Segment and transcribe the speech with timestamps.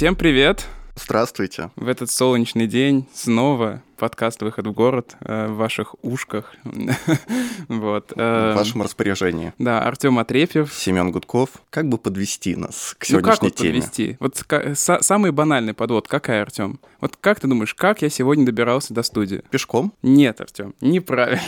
[0.00, 0.66] Всем привет!
[0.96, 1.70] Здравствуйте.
[1.76, 6.54] В этот солнечный день снова подкаст «Выход в город» э, в ваших ушках.
[7.68, 8.10] вот.
[8.16, 9.52] Э, в вашем распоряжении.
[9.58, 10.72] Да, Артем Отрепьев.
[10.72, 11.50] Семен Гудков.
[11.68, 13.74] Как бы подвести нас к сегодняшней ну, как вот теме?
[13.74, 14.16] подвести?
[14.20, 16.80] Вот самый банальный подвод какая, Артем?
[17.02, 19.42] Вот как ты думаешь, как я сегодня добирался до студии?
[19.50, 19.92] Пешком?
[20.00, 21.42] Нет, Артем, неправильно.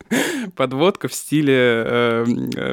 [0.56, 2.24] Подводка в стиле э,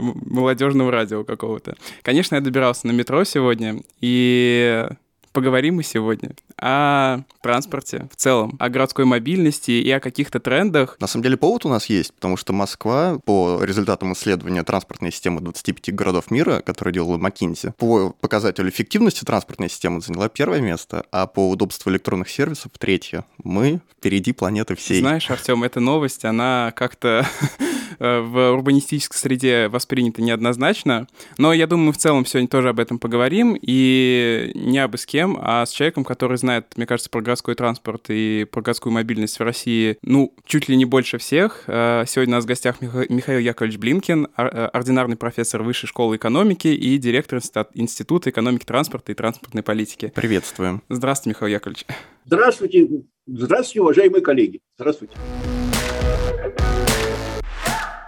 [0.01, 1.77] молодежного радио какого-то.
[2.01, 4.89] Конечно, я добирался на метро сегодня, и
[5.31, 10.97] поговорим мы сегодня о транспорте в целом, о городской мобильности и о каких-то трендах.
[10.99, 15.41] На самом деле повод у нас есть, потому что Москва по результатам исследования транспортной системы
[15.41, 21.27] 25 городов мира, которое делала McKinsey, по показателю эффективности транспортной системы заняла первое место, а
[21.27, 23.25] по удобству электронных сервисов третье.
[23.43, 24.99] Мы впереди планеты всей.
[24.99, 27.25] Знаешь, Артем, эта новость, она как-то
[28.03, 31.07] Э, в урбанистической среде воспринято неоднозначно.
[31.37, 33.55] Но я думаю, мы в целом сегодня тоже об этом поговорим.
[33.61, 38.05] И не абы с кем, а с человеком, который знает, мне кажется, про городской транспорт
[38.09, 41.65] и про городскую мобильность в России, ну, чуть ли не больше всех.
[41.67, 46.67] Э, сегодня у нас в гостях Михаил Яковлевич Блинкин, э, ординарный профессор Высшей школы экономики
[46.67, 47.39] и директор
[47.75, 50.11] Института экономики транспорта и транспортной политики.
[50.15, 50.81] Приветствуем.
[50.89, 51.85] Здравствуйте, Михаил Яковлевич.
[52.25, 52.87] Здравствуйте.
[53.27, 54.59] Здравствуйте, уважаемые коллеги.
[54.77, 55.15] Здравствуйте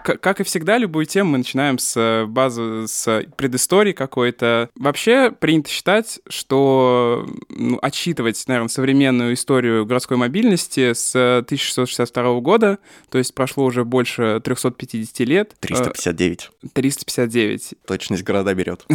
[0.04, 4.68] как и всегда, любую тему мы начинаем с э, базы, с предыстории какой-то.
[4.76, 13.16] Вообще принято считать, что ну, отчитывать, наверное, современную историю городской мобильности с 1662 года, то
[13.16, 15.54] есть прошло уже больше 350 лет.
[15.60, 16.50] 359.
[16.74, 17.74] 359.
[17.86, 18.86] Точность города берет.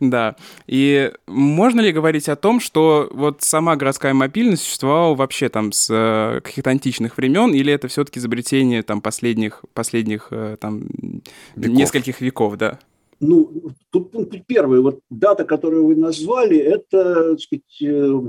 [0.00, 0.34] Да.
[0.66, 5.88] И можно ли говорить о том, что вот сама городская мобильность существовала вообще там с
[5.88, 10.82] э, каких-то античных времен, или это все-таки изобретение там последних, последних последних э, там
[11.56, 11.76] веков.
[11.76, 12.78] нескольких веков, да.
[13.20, 13.50] Ну,
[13.90, 14.80] тут пункт первый.
[14.80, 18.20] Вот дата, которую вы назвали, это, так сказать, э,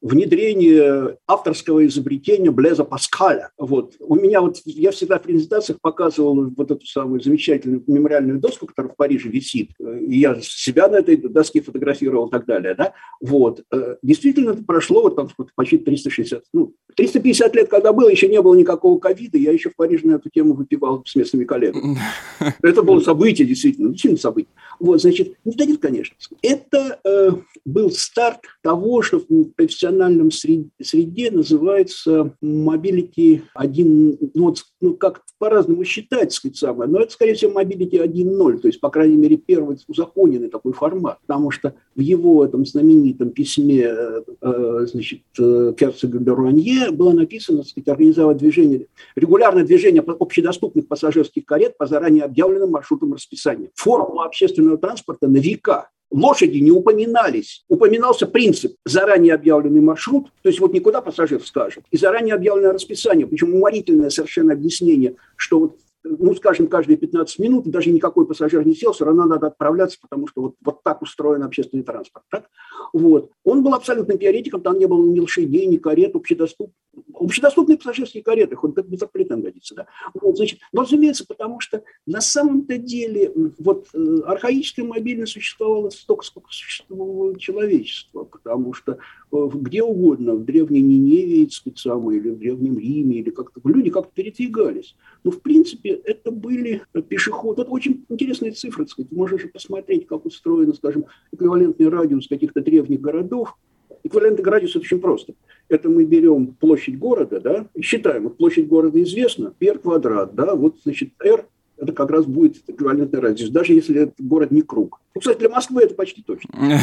[0.00, 3.50] внедрение авторского изобретения Блеза Паскаля.
[3.58, 3.94] Вот.
[3.98, 8.92] У меня вот, я всегда в презентациях показывал вот эту самую замечательную мемориальную доску, которая
[8.92, 9.70] в Париже висит.
[9.78, 12.74] И я себя на этой доске фотографировал и так далее.
[12.74, 12.92] Да?
[13.20, 13.64] Вот.
[13.72, 18.40] Э, действительно, это прошло вот там почти 360, ну, 350 лет, когда было, еще не
[18.40, 21.98] было никакого ковида, я еще в Париже на эту тему выпивал с местными коллегами.
[22.62, 24.52] Это было событие, действительно, действительно событие.
[24.78, 26.16] Вот, значит, не дадит, конечно.
[26.42, 27.30] Это э,
[27.64, 29.44] был старт того, что в
[29.88, 37.12] профессиональном среде называется mobility 1, ну, вот, ну как по-разному считать, сказать, самое, но это,
[37.12, 41.74] скорее всего, mobility 1.0, то есть, по крайней мере, первый узаконенный такой формат, потому что
[41.94, 48.36] в его этом знаменитом письме, э, э значит, э, Керцога Беруанье было написано, сказать, организовать
[48.36, 53.70] движение, регулярное движение общедоступных пассажирских карет по заранее объявленным маршрутам расписания.
[53.74, 57.64] Формула общественного транспорта на века лошади не упоминались.
[57.68, 63.26] Упоминался принцип заранее объявленный маршрут, то есть вот никуда пассажир скажет, и заранее объявленное расписание,
[63.26, 68.74] причем уморительное совершенно объяснение, что вот ну, скажем, каждые 15 минут, даже никакой пассажир не
[68.74, 72.24] сел, все равно надо отправляться, потому что вот, вот так устроен общественный транспорт.
[72.30, 72.48] Так?
[72.92, 73.30] Вот.
[73.44, 76.72] Он был абсолютным теоретиком, там не было ни лошадей, ни карет, общедоступ...
[77.14, 79.74] общедоступные пассажирские кареты, хоть как метрополитен годится.
[79.74, 79.86] Да?
[80.14, 86.24] Вот, значит, но, разумеется, потому что на самом-то деле вот э, архаическая мобильность существовала столько,
[86.24, 88.98] сколько существовало человечество, потому что
[89.30, 94.96] где угодно, в Древней Ниневе, самое, или в Древнем Риме, или как-то люди как-то передвигались.
[95.24, 97.62] Но, в принципе, это были пешеходы.
[97.62, 99.12] Это очень интересные цифры, так сказать.
[99.12, 103.56] Можно же посмотреть, как устроен, скажем, эквивалентный радиус каких-то древних городов.
[104.04, 105.34] Эквивалентный радиус– очень просто.
[105.68, 110.54] Это мы берем площадь города, да, и считаем, вот площадь города известна, пер квадрат, да,
[110.54, 111.46] вот, значит, r
[111.80, 115.00] это как раз будет эквивалентный радиус, даже если этот город не круг.
[115.14, 116.50] Ну, кстати, для Москвы это почти точно.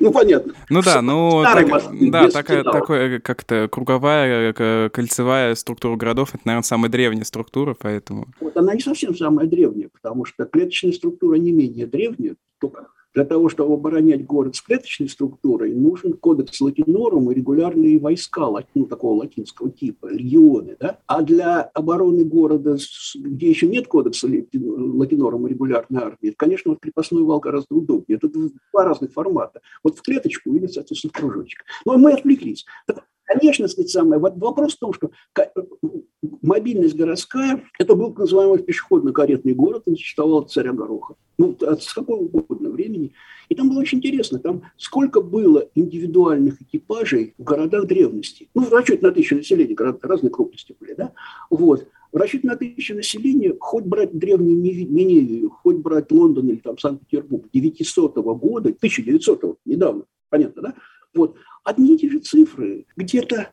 [0.00, 0.52] Ну, понятно.
[0.68, 6.90] Ну да, ну, да, такая, такая как-то круговая, э, кольцевая структура городов, это, наверное, самая
[6.90, 8.26] древняя структура, поэтому...
[8.40, 13.24] Вот она не совсем самая древняя, потому что клеточная структура не менее древняя, только для
[13.24, 19.20] того, чтобы оборонять город с клеточной структурой, нужен кодекс латинорум и регулярные войска ну, такого
[19.20, 20.76] латинского типа, легионы.
[20.80, 20.98] Да?
[21.06, 22.76] А для обороны города,
[23.14, 28.16] где еще нет кодекса латинорум и регулярной армии, конечно, вот крепостной вал гораздо удобнее.
[28.16, 29.60] Это два разных формата.
[29.82, 31.64] Вот в клеточку или, соответственно, в кружочек.
[31.84, 32.64] Но мы отвлеклись.
[33.38, 34.20] Конечно, сказать, самое.
[34.20, 35.10] Вот вопрос в том, что
[36.42, 41.14] мобильность городская, это был называемый пешеходно-каретный город, он существовал от царя Гороха.
[41.38, 43.12] Ну, от с какого угодно времени.
[43.48, 48.48] И там было очень интересно, там сколько было индивидуальных экипажей в городах древности.
[48.54, 51.12] Ну, в расчете на тысячу населения, города разной крупности были, да?
[51.50, 51.88] Вот.
[52.12, 57.46] В расчете на тысячу населения, хоть брать древнюю Миневию, хоть брать Лондон или там Санкт-Петербург
[57.52, 60.74] 900 года, 1900 недавно, понятно, да?
[61.14, 61.36] Вот.
[61.64, 63.52] Одни и те же цифры, где-то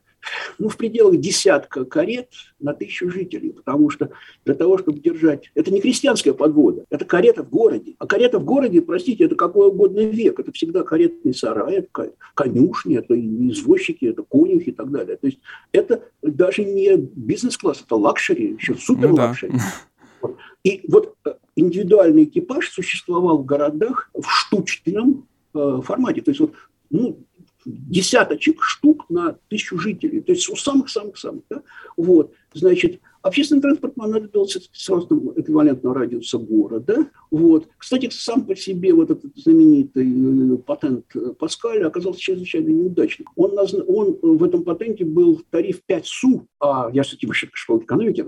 [0.58, 2.30] ну, в пределах десятка карет
[2.60, 4.12] на тысячу жителей, потому что
[4.46, 5.50] для того, чтобы держать...
[5.56, 7.96] Это не крестьянская подвода, это карета в городе.
[8.00, 10.40] А карета в городе, простите, это какой угодно век.
[10.40, 15.18] Это всегда каретный сарай, это конюшни, это извозчики, это конюхи и так далее.
[15.18, 15.40] То есть
[15.72, 19.54] это даже не бизнес-класс, это luxury, еще супер- luxury.
[19.54, 20.30] Ну, да.
[20.64, 26.22] И вот э, индивидуальный экипаж существовал в городах в штучном э, формате.
[26.22, 26.54] То есть вот
[26.90, 27.20] ну,
[27.66, 31.44] десяточек штук на тысячу жителей, то есть у самых-самых-самых.
[31.50, 31.64] Да?
[31.98, 37.10] Вот, значит, общественный транспорт понадобился с ростом эквивалентного радиуса города.
[37.32, 37.68] Вот.
[37.78, 41.06] Кстати, сам по себе вот этот знаменитый э, патент
[41.38, 43.28] Паскаля оказался чрезвычайно неудачным.
[43.36, 48.26] Он, он в этом патенте был тариф 5 СУ, а я, кстати, высшей школы экономики.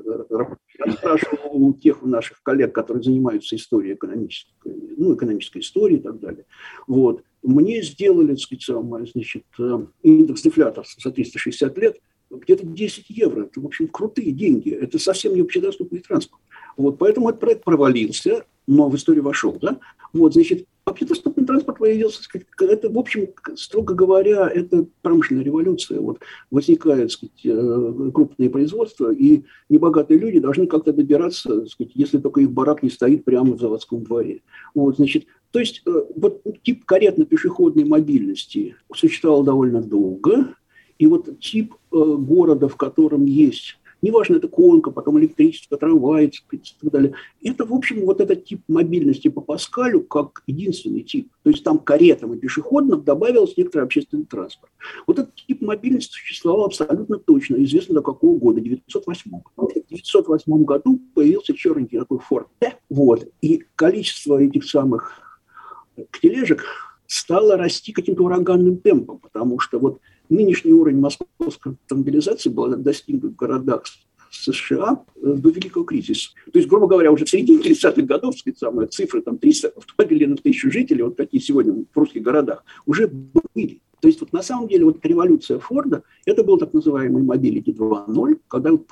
[0.86, 4.52] Я спрашивал у тех наших коллег, которые занимаются историей экономической,
[4.98, 6.46] ну, экономической историей и так далее.
[6.88, 11.98] Вот мне сделали, так сказать, значит, э, индекс дефляторства за 360 лет
[12.30, 13.44] где-то 10 евро.
[13.44, 14.72] Это, в общем, крутые деньги.
[14.72, 16.42] Это совсем не общедоступный транспорт.
[16.78, 19.58] Вот, поэтому этот проект провалился, но в историю вошел.
[19.62, 19.80] Да?
[20.14, 22.22] Вот, значит, общедоступный транспорт появился,
[22.60, 26.00] это, в общем, строго говоря, это промышленная революция.
[26.00, 32.42] Вот возникают сказать, э, крупные производства, и небогатые люди должны как-то добираться, сказать, если только
[32.42, 34.42] их барак не стоит прямо в заводском дворе.
[34.76, 40.56] Вот, значит, то есть э, вот тип каретно-пешеходной мобильности существовал довольно долго,
[40.98, 46.58] и вот тип э, города, в котором есть неважно, это конка, потом электричество, трамвай и
[46.58, 47.14] так далее.
[47.44, 51.30] Это, в общем, вот этот тип мобильности по Паскалю как единственный тип.
[51.44, 54.72] То есть там каретам и пешеходным добавился некоторый общественный транспорт.
[55.08, 59.32] Вот этот тип мобильности существовал абсолютно точно, известно до какого года, 908.
[59.58, 65.14] В 908 году появился черненький такой Ford T, вот, и количество этих самых
[66.22, 66.64] тележек
[67.08, 70.00] стало расти каким-то ураганным темпом, потому что вот
[70.32, 73.84] нынешний уровень московской автомобилизации был достигнут в городах
[74.32, 76.30] США до Великого кризиса.
[76.52, 80.28] То есть, грубо говоря, уже в середине 30-х годов, сказать, самая цифра там 300 автомобилей
[80.28, 83.82] на тысячу жителей, вот такие сегодня в русских городах, уже были.
[84.00, 88.40] То есть вот на самом деле вот революция Форда, это был так называемый Mobility 2.0,
[88.48, 88.88] когда вот,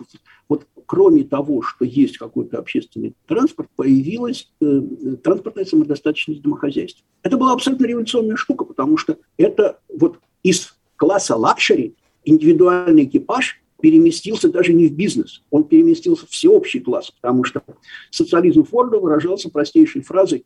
[0.48, 4.82] вот кроме того, что есть какой-то общественный транспорт, появилась э,
[5.24, 7.04] транспортная самодостаточность домохозяйств.
[7.24, 14.50] Это была абсолютно революционная штука, потому что это вот из класса luxury индивидуальный экипаж переместился
[14.50, 17.64] даже не в бизнес, он переместился в всеобщий класс, потому что
[18.12, 20.46] социализм Форда выражался простейшей фразой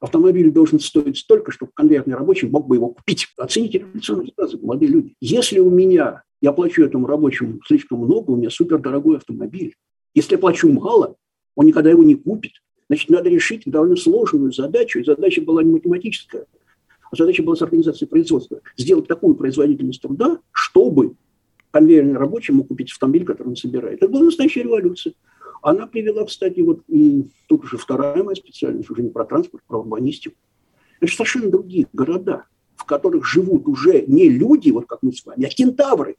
[0.00, 3.26] Автомобиль должен стоить столько, чтобы конвейерный рабочий мог бы его купить.
[3.36, 5.14] Оцените революционные фразы, молодые люди.
[5.20, 9.74] Если у меня, я плачу этому рабочему слишком много, у меня супердорогой автомобиль.
[10.14, 11.16] Если я плачу мало,
[11.54, 12.52] он никогда его не купит.
[12.88, 16.46] Значит, надо решить довольно сложную задачу, и задача была не математическая,
[17.12, 18.60] задача была с организацией производства.
[18.76, 21.14] Сделать такую производительность труда, чтобы
[21.70, 24.02] конвейерный рабочий мог купить автомобиль, который он собирает.
[24.02, 25.14] Это была настоящая революция.
[25.62, 29.80] Она привела, кстати, вот и тут уже вторая моя специальность, уже не про транспорт, про
[29.80, 30.36] урбанистику.
[31.00, 32.44] Это совершенно другие города,
[32.76, 36.16] в которых живут уже не люди, вот как мы с вами, а кентавры.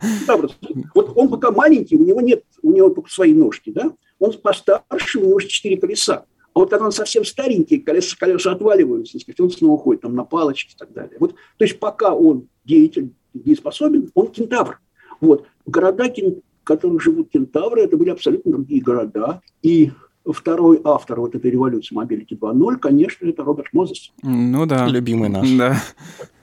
[0.00, 0.50] кентавры.
[0.94, 3.92] Вот он пока маленький, у него нет, у него только свои ножки, да?
[4.18, 6.26] Он постарше, у него четыре колеса.
[6.54, 10.24] А вот когда он совсем старенький, колеса, колеса отваливаются, сказать, он снова ходит там на
[10.24, 11.16] палочке и так далее.
[11.18, 14.80] Вот, то есть пока он деятель, дееспособен, он кентавр.
[15.20, 15.46] Вот.
[15.66, 19.40] Города в которых живут кентавры, это были абсолютно другие города.
[19.62, 19.90] И
[20.24, 24.12] второй автор вот этой революции Mobility 2.0, конечно, это Роберт Мозес.
[24.22, 24.86] Ну да.
[24.86, 25.50] Любимый наш.
[25.50, 25.76] Да.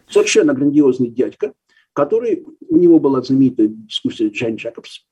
[0.09, 1.53] Совершенно грандиозный дядька,
[1.93, 5.05] который, у него была знаменитая дискуссия Джейн Джекобс,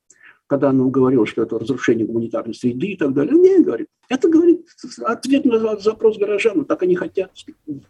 [0.48, 3.34] когда он говорил, что это разрушение гуманитарной среды и так далее.
[3.34, 4.66] Не, говорит, это, говорит,
[5.04, 7.30] ответ на запрос горожан, так они хотят.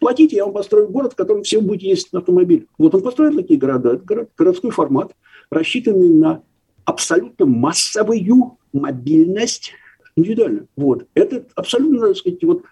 [0.00, 2.66] Платите, я вам построю город, в котором все будете ездить на автомобиле.
[2.76, 5.14] Вот он построил такие города, это город, городской формат,
[5.50, 6.42] рассчитанный на
[6.84, 9.72] абсолютно массовую мобильность
[10.16, 10.66] индивидуально.
[10.76, 11.06] Вот.
[11.14, 12.64] Это абсолютно, так сказать, вот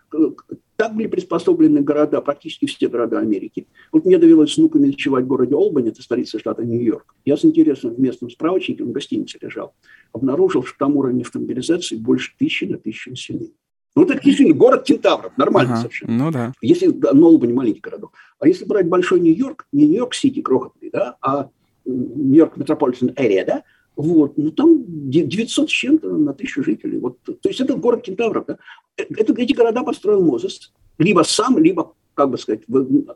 [0.76, 3.66] так были приспособлены города, практически все города Америки.
[3.92, 7.14] Вот мне довелось с внуками ночевать в городе Олбани, это столица штата Нью-Йорк.
[7.24, 9.74] Я с интересом в местном справочнике, в гостинице лежал,
[10.12, 13.52] обнаружил, что там уровень автомобилизации больше тысячи на тысячу населения.
[13.94, 16.24] Ну, это действительно город кентавров, нормально ага, совершенно.
[16.24, 16.52] Ну да.
[16.60, 18.12] Если да, Нолбани маленький городок.
[18.38, 21.48] А если брать большой Нью-Йорк, не Нью-Йорк-Сити крохотный, да, а
[21.86, 23.62] Нью-Йорк Метрополитен Эрия, да,
[23.96, 24.36] вот.
[24.36, 26.98] Ну, там 900 с чем-то на тысячу жителей.
[26.98, 27.18] Вот.
[27.22, 28.44] То есть это город кентавров.
[28.46, 28.58] Да?
[28.96, 30.72] Это, эти города построил Мозес.
[30.98, 32.62] Либо сам, либо, как бы сказать,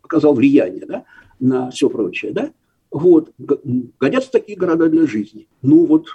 [0.03, 1.05] оказал влияние да,
[1.39, 2.33] на все прочее.
[2.33, 2.51] Да?
[2.91, 3.33] Вот.
[3.99, 5.47] Годятся такие города для жизни.
[5.63, 6.07] Ну вот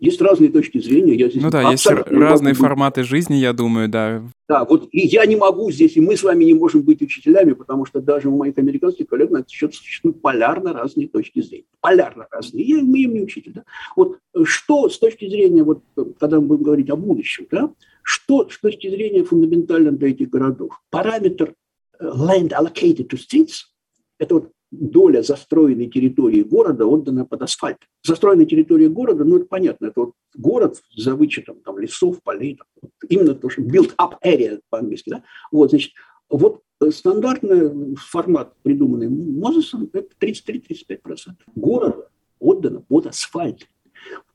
[0.00, 1.14] Есть разные точки зрения.
[1.14, 4.22] Я здесь ну да, есть разные форматы жизни, я думаю, да.
[4.48, 7.52] Да, вот и я не могу здесь, и мы с вами не можем быть учителями,
[7.52, 11.66] потому что даже у моих американских коллег на этот счет существуют полярно разные точки зрения.
[11.82, 12.64] Полярно разные.
[12.64, 13.52] Я, мы им не учитель.
[13.52, 13.64] Да?
[13.94, 15.82] Вот что с точки зрения, вот
[16.18, 17.70] когда мы будем говорить о будущем, да,
[18.02, 20.80] что с точки зрения фундаментально для этих городов?
[20.90, 21.54] Параметр
[21.98, 23.66] э, land allocated to streets–
[24.18, 27.78] это вот доля застроенной территории города отдана под асфальт.
[28.04, 32.90] Застроенная территория города, ну, это понятно, это вот город за вычетом там, лесов, полей, там,
[33.08, 35.92] именно то, что built up area по-английски, да, вот, значит,
[36.28, 43.68] вот стандартный формат, придуманный Мозесом, это 33-35% города отдано под асфальт.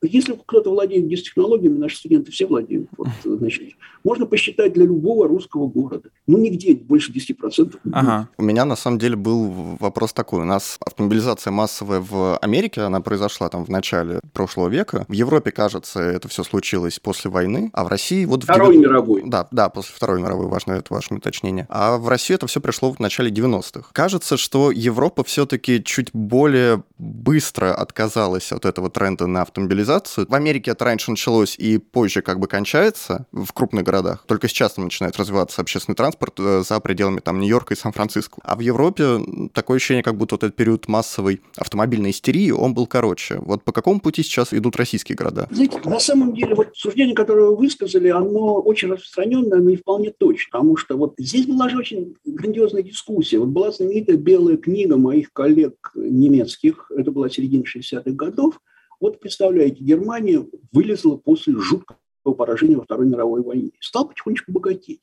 [0.07, 5.67] Если кто-то владеет дистехнологиями, наши студенты все владеют, вот, значит, можно посчитать для любого русского
[5.67, 6.09] города.
[6.27, 7.77] Ну, нигде больше 10%.
[7.91, 8.29] Ага.
[8.37, 10.41] У меня, на самом деле, был вопрос такой.
[10.41, 15.05] У нас автомобилизация массовая в Америке, она произошла там в начале прошлого века.
[15.07, 18.43] В Европе, кажется, это все случилось после войны, а в России вот...
[18.43, 18.79] Второй в...
[18.79, 19.23] мировой.
[19.25, 21.65] Да, да, после Второй мировой, важно это ваше уточнение.
[21.69, 23.89] А в Россию это все пришло в начале 90-х.
[23.91, 29.94] Кажется, что Европа все-таки чуть более быстро отказалась от этого тренда на автомобилизацию.
[30.03, 34.25] В Америке это раньше началось и позже как бы кончается в крупных городах.
[34.27, 38.39] Только сейчас там начинает развиваться общественный транспорт э, за пределами там Нью-Йорка и Сан-Франциско.
[38.43, 39.19] А в Европе
[39.53, 43.37] такое ощущение, как будто вот этот период массовой автомобильной истерии, он был короче.
[43.39, 45.47] Вот по какому пути сейчас идут российские города?
[45.51, 50.11] Знаете, на самом деле вот суждение, которое вы высказали, оно очень распространенное, но не вполне
[50.11, 50.51] точно.
[50.51, 53.39] Потому что вот здесь была же очень грандиозная дискуссия.
[53.39, 58.59] Вот была знаменитая белая книга моих коллег немецких, это была середина 60-х годов,
[58.99, 61.97] вот представляете, Германия вылезла после жуткого
[62.37, 63.71] поражения во Второй мировой войне.
[63.79, 65.01] Стал потихонечку богатеть.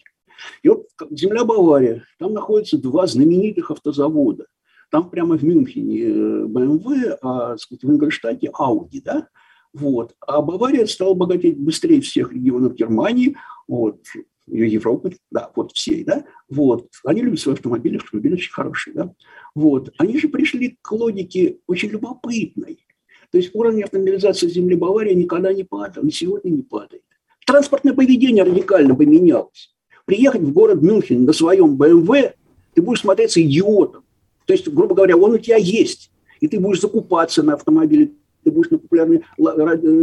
[0.63, 4.47] И вот земля Бавария, там находятся два знаменитых автозавода.
[4.91, 6.01] Там прямо в Мюнхене
[6.47, 9.29] BMW, а сказать, в Ингольштадте Audi, да?
[9.73, 10.15] Вот.
[10.21, 14.05] А Бавария стала богатеть быстрее всех регионов Германии, вот,
[14.47, 16.89] Европы, да, вот всей, да, вот.
[17.05, 19.15] Они любят свои автомобили, автомобили очень хорошие, да.
[19.55, 19.95] Вот.
[19.97, 22.85] Они же пришли к логике очень любопытной.
[23.33, 27.03] То есть уровень автомобилизации земли Баварии никогда не падал, и сегодня не падает.
[27.47, 29.75] Транспортное поведение радикально поменялось.
[30.05, 32.35] Приехать в город Мюнхен на своем БМВ,
[32.75, 34.05] ты будешь смотреться идиотом.
[34.45, 36.11] То есть, грубо говоря, он у тебя есть,
[36.41, 38.13] и ты будешь закупаться на автомобиле,
[38.45, 39.23] ты будешь на популярный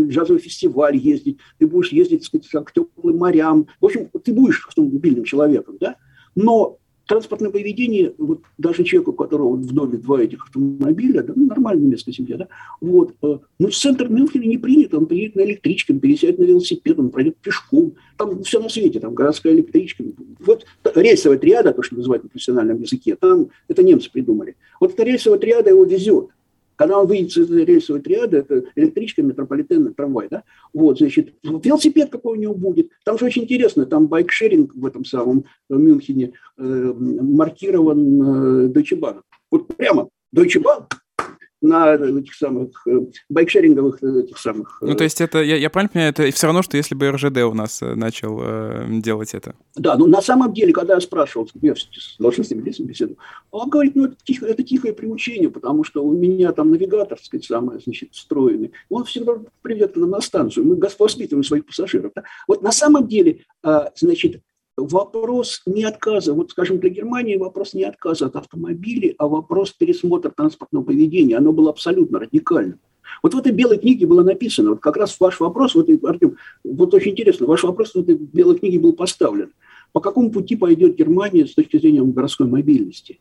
[0.08, 3.68] джазовый фестиваль ездить, ты будешь ездить, так сказать, к теплым морям.
[3.80, 5.98] В общем, ты будешь автомобильным человеком, да?
[6.34, 6.78] Но
[7.10, 11.88] транспортное поведение, вот даже человеку, у которого в доме два этих автомобиля, да, ну, нормальная
[11.88, 12.48] немецкая семья, да,
[12.82, 16.44] вот, э, ну, в центр Мюнхена не принято, он приедет на электричке, он пересядет на
[16.44, 20.04] велосипед, он пройдет пешком, там все на свете, там городская электричка.
[20.40, 24.56] Вот рельсовая триада, то, что называют на профессиональном языке, там это немцы придумали.
[24.80, 26.30] Вот эта рельсовая триада его везет.
[26.80, 30.44] Когда он выйдет из рельсовой триады, это электричка, метрополитен, трамвай, да?
[30.74, 32.92] Вот, значит, велосипед какой у него будет.
[33.04, 39.24] Там же очень интересно, там байкшеринг в этом самом Мюнхене э, маркирован э, Deutsche Bahn.
[39.52, 40.86] Вот прямо Deutsche Bahn
[41.62, 43.00] на этих самых э,
[43.30, 44.78] байкшеринговых э, этих самых...
[44.82, 47.38] Ну, то есть это, я, я правильно понимаю, это все равно, что если бы РЖД
[47.40, 49.56] у нас э, начал э, делать это?
[49.76, 53.20] Да, ну на самом деле, когда я спрашивал, я с должностными лицами беседовал,
[53.52, 57.26] он говорит, ну это, тихо, это тихое приучение, потому что у меня там навигатор, так
[57.26, 62.12] сказать, самый, значит, встроенный, он всегда приведет на станцию, мы воспитываем своих пассажиров.
[62.16, 62.24] Да?
[62.48, 64.42] Вот на самом деле, а, значит,
[64.80, 70.30] вопрос не отказа, вот, скажем, для Германии вопрос не отказа от автомобилей, а вопрос пересмотра
[70.30, 71.38] транспортного поведения.
[71.38, 72.80] Оно было абсолютно радикальным.
[73.24, 76.94] Вот в этой белой книге было написано, вот как раз ваш вопрос, вот, Артем, вот
[76.94, 79.52] очень интересно, ваш вопрос в этой белой книге был поставлен.
[79.92, 83.20] По какому пути пойдет Германия с точки зрения городской мобильности?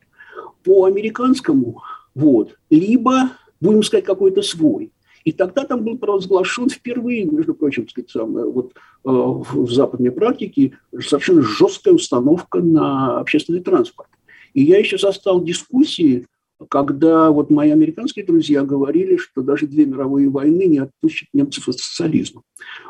[0.63, 1.81] По американскому,
[2.13, 4.91] вот, либо, будем сказать, какой-то свой.
[5.23, 10.77] И тогда там был провозглашен впервые, между прочим, сказать, самое, вот, э, в западной практике
[10.99, 14.09] совершенно жесткая установка на общественный транспорт.
[14.53, 16.25] И я еще застал дискуссии,
[16.67, 21.79] когда вот мои американские друзья говорили, что даже две мировые войны не отпустят немцев от
[21.79, 22.41] социализма.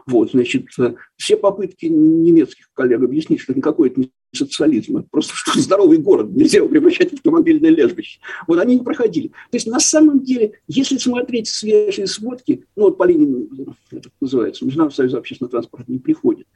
[0.07, 5.33] Вот, значит, э, все попытки немецких коллег объяснить, что никакой это не социализм, это просто
[5.35, 8.19] что здоровый город, нельзя его превращать в автомобильное лежбище.
[8.47, 9.27] Вот они не проходили.
[9.27, 13.47] То есть на самом деле, если смотреть свежие сводки, ну вот по линии,
[13.91, 16.47] это называется, Международный союз общественного транспорта не приходит,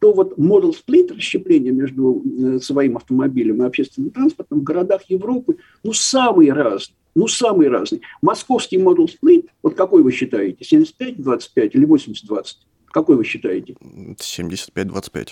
[0.00, 5.58] то вот model split, расщепление между э, своим автомобилем и общественным транспортом в городах Европы,
[5.82, 6.96] ну, самые разные.
[7.14, 8.02] Ну, самые разные.
[8.22, 12.44] Московский model split, вот какой вы считаете, 75-25 или 80-20?
[12.86, 13.74] Какой вы считаете?
[13.82, 15.30] 75-25.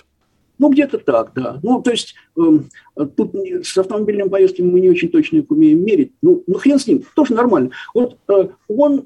[0.59, 1.61] Ну, где-то так, да.
[1.63, 2.59] Ну, то есть э,
[3.17, 6.13] тут с автомобильными поездками мы не очень точно их умеем мерить.
[6.23, 7.71] Ну, ну хрен с ним, тоже нормально.
[7.95, 9.05] Вот э, он,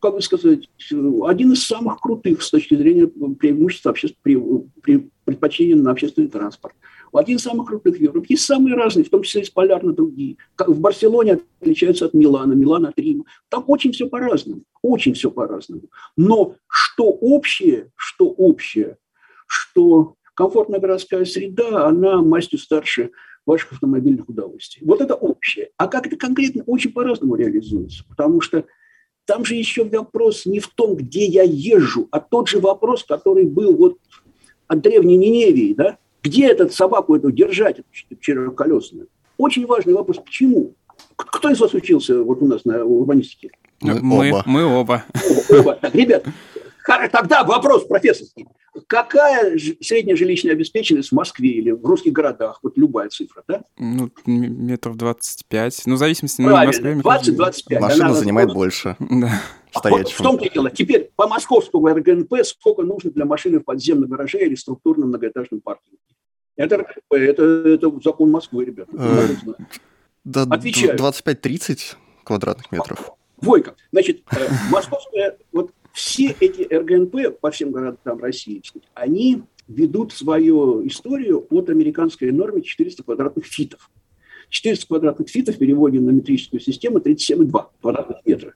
[0.00, 4.40] как бы сказать, один из самых крутых с точки зрения преимущества обществ, при,
[4.82, 6.74] при предпочтения на общественный транспорт.
[7.12, 8.26] Один из самых крутых в Европе.
[8.30, 10.36] Есть самые разные, в том числе из полярно другие.
[10.58, 13.24] В Барселоне отличаются от Милана, Милан от Рима.
[13.50, 15.82] Там очень все по-разному, очень все по-разному.
[16.16, 18.96] Но что общее, что общее,
[19.46, 23.10] что комфортная городская среда, она мастью старше
[23.44, 24.86] ваших автомобильных удовольствий.
[24.86, 25.70] Вот это общее.
[25.76, 28.04] А как это конкретно очень по-разному реализуется.
[28.08, 28.64] Потому что
[29.24, 33.46] там же еще вопрос не в том, где я езжу, а тот же вопрос, который
[33.46, 33.98] был вот
[34.68, 35.98] от древней Ниневии, да?
[36.22, 39.08] Где этот собаку эту держать, эту четырехколесную?
[39.38, 40.18] Очень важный вопрос.
[40.18, 40.74] Почему?
[41.16, 43.50] Кто из вас учился вот у нас на урбанистике?
[43.80, 44.42] Мы, оба.
[44.46, 45.04] Мы оба.
[45.50, 45.78] Оба.
[45.80, 46.24] Так, ребят,
[46.88, 48.46] тогда вопрос профессорский.
[48.86, 52.60] Какая средняя жилищная обеспеченность в Москве или в русских городах?
[52.62, 53.62] Вот любая цифра, да?
[53.78, 55.82] Ну, метров 25.
[55.86, 56.92] Ну, в зависимости на Москве.
[56.94, 57.80] 20-25.
[57.80, 58.96] Машина Она занимает больше.
[59.10, 59.90] Да.
[59.90, 60.70] Вот в том-то и дело.
[60.70, 65.98] Теперь по московскому РГНП сколько нужно для машины в подземном гараже или структурном многоэтажном паркинге?
[66.56, 68.90] Это РГНП, это, это закон Москвы, ребята.
[68.98, 69.28] Э,
[70.24, 70.96] да, Отвечаю.
[70.96, 73.10] 25-30 квадратных метров.
[73.36, 73.74] Войка.
[73.92, 78.62] Значит, э, московская, вот все эти РГНП по всем городам России,
[78.94, 83.90] они ведут свою историю от американской нормы 400 квадратных фитов.
[84.48, 88.54] 400 квадратных фитов в переводе на метрическую систему 37,2 квадратных метра.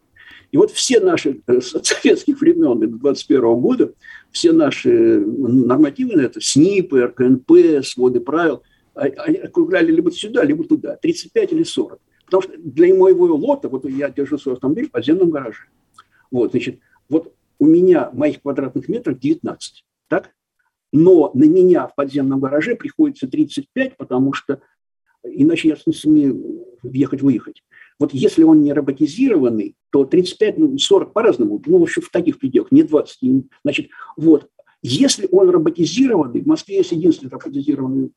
[0.53, 3.93] И вот все наши э, советских времен до 21 года,
[4.31, 8.63] все наши нормативы на это, СНИПы, РКНП, своды правил,
[8.95, 11.99] а, они округляли либо сюда, либо туда, 35 или 40.
[12.25, 15.65] Потому что для моего лота, вот я держу свой автомобиль в подземном гараже.
[16.31, 16.79] Вот, значит,
[17.13, 20.31] вот у меня моих квадратных метров 19, так?
[20.93, 24.61] Но на меня в подземном гараже приходится 35, потому что
[25.23, 27.63] иначе я не сумею въехать-выехать.
[27.99, 32.39] Вот если он не роботизированный, то 35, ну, 40 по-разному, ну, в общем, в таких
[32.39, 33.47] пределах, не 20.
[33.63, 34.49] Значит, вот,
[34.81, 38.11] если он роботизированный, в Москве есть единственный роботизированный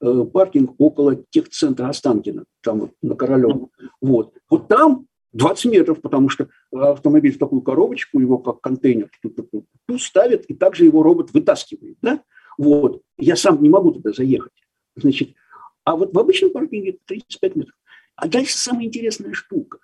[0.00, 3.70] э, паркинг около техцентра Останкина, там вот на Королевом.
[4.00, 4.32] Вот.
[4.48, 10.44] вот там 20 метров, потому что автомобиль в такую коробочку, его как контейнер тут ставит,
[10.46, 11.96] и также его робот вытаскивает.
[12.02, 12.22] Да?
[12.58, 13.02] Вот.
[13.18, 14.52] Я сам не могу туда заехать.
[14.96, 15.34] Значит,
[15.84, 17.76] а вот в обычном паркинге 35 метров.
[18.16, 19.78] А дальше самая интересная штука.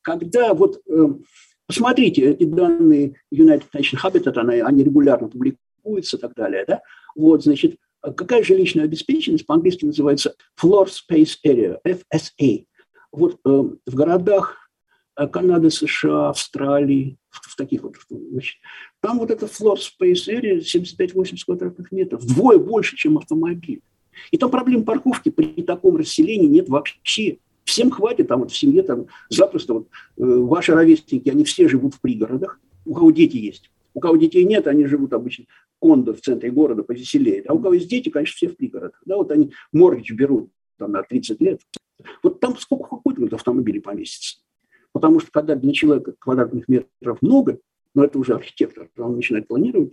[0.00, 1.08] Когда вот, э,
[1.66, 6.82] посмотрите, эти данные United Nations Habitat, они, они регулярно публикуются и так далее, да?
[7.14, 12.66] Вот, значит, какая жилищная обеспеченность по-английски называется Floor Space Area, FSA.
[13.12, 14.61] Вот э, в городах
[15.14, 18.56] Канады, США, Австралии, в таких вот, значит,
[19.00, 23.82] там вот эта floor space area 75-80 квадратных метров, вдвое больше, чем автомобиль.
[24.30, 27.38] И там проблем парковки при таком расселении нет вообще.
[27.64, 31.94] Всем хватит, там вот в семье там запросто, вот, э, ваши ровесники, они все живут
[31.94, 33.70] в пригородах, у кого дети есть.
[33.94, 35.44] У кого детей нет, они живут обычно
[35.80, 37.44] кондо в центре города, повеселее.
[37.46, 39.00] А у кого есть дети, конечно, все в пригородах.
[39.04, 41.60] Да, вот они моргич берут там, на 30 лет.
[42.22, 44.38] Вот там сколько хоть автомобилей поместится.
[44.92, 47.58] Потому что когда для человека квадратных метров много,
[47.94, 49.92] но это уже архитектор, он начинает планировать,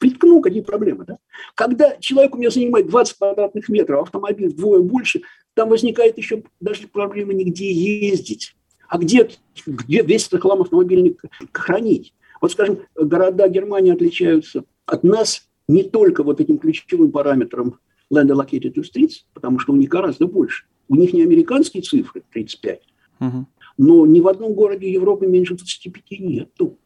[0.00, 1.04] приткнул, какие проблемы.
[1.06, 1.18] Да?
[1.54, 5.22] Когда человек у меня занимает 20 квадратных метров, автомобиль вдвое больше,
[5.54, 8.54] там возникает еще даже проблема нигде ездить.
[8.88, 9.30] А где,
[9.66, 11.16] где весь этот хлам автомобильный
[11.52, 12.14] хранить?
[12.40, 17.80] Вот, скажем, города Германии отличаются от нас не только вот этим ключевым параметром
[18.12, 20.66] land allocated to streets, потому что у них гораздо больше.
[20.88, 22.82] У них не американские цифры 35,
[23.20, 23.46] угу
[23.78, 26.78] но ни в одном городе Европы меньше 25 нету.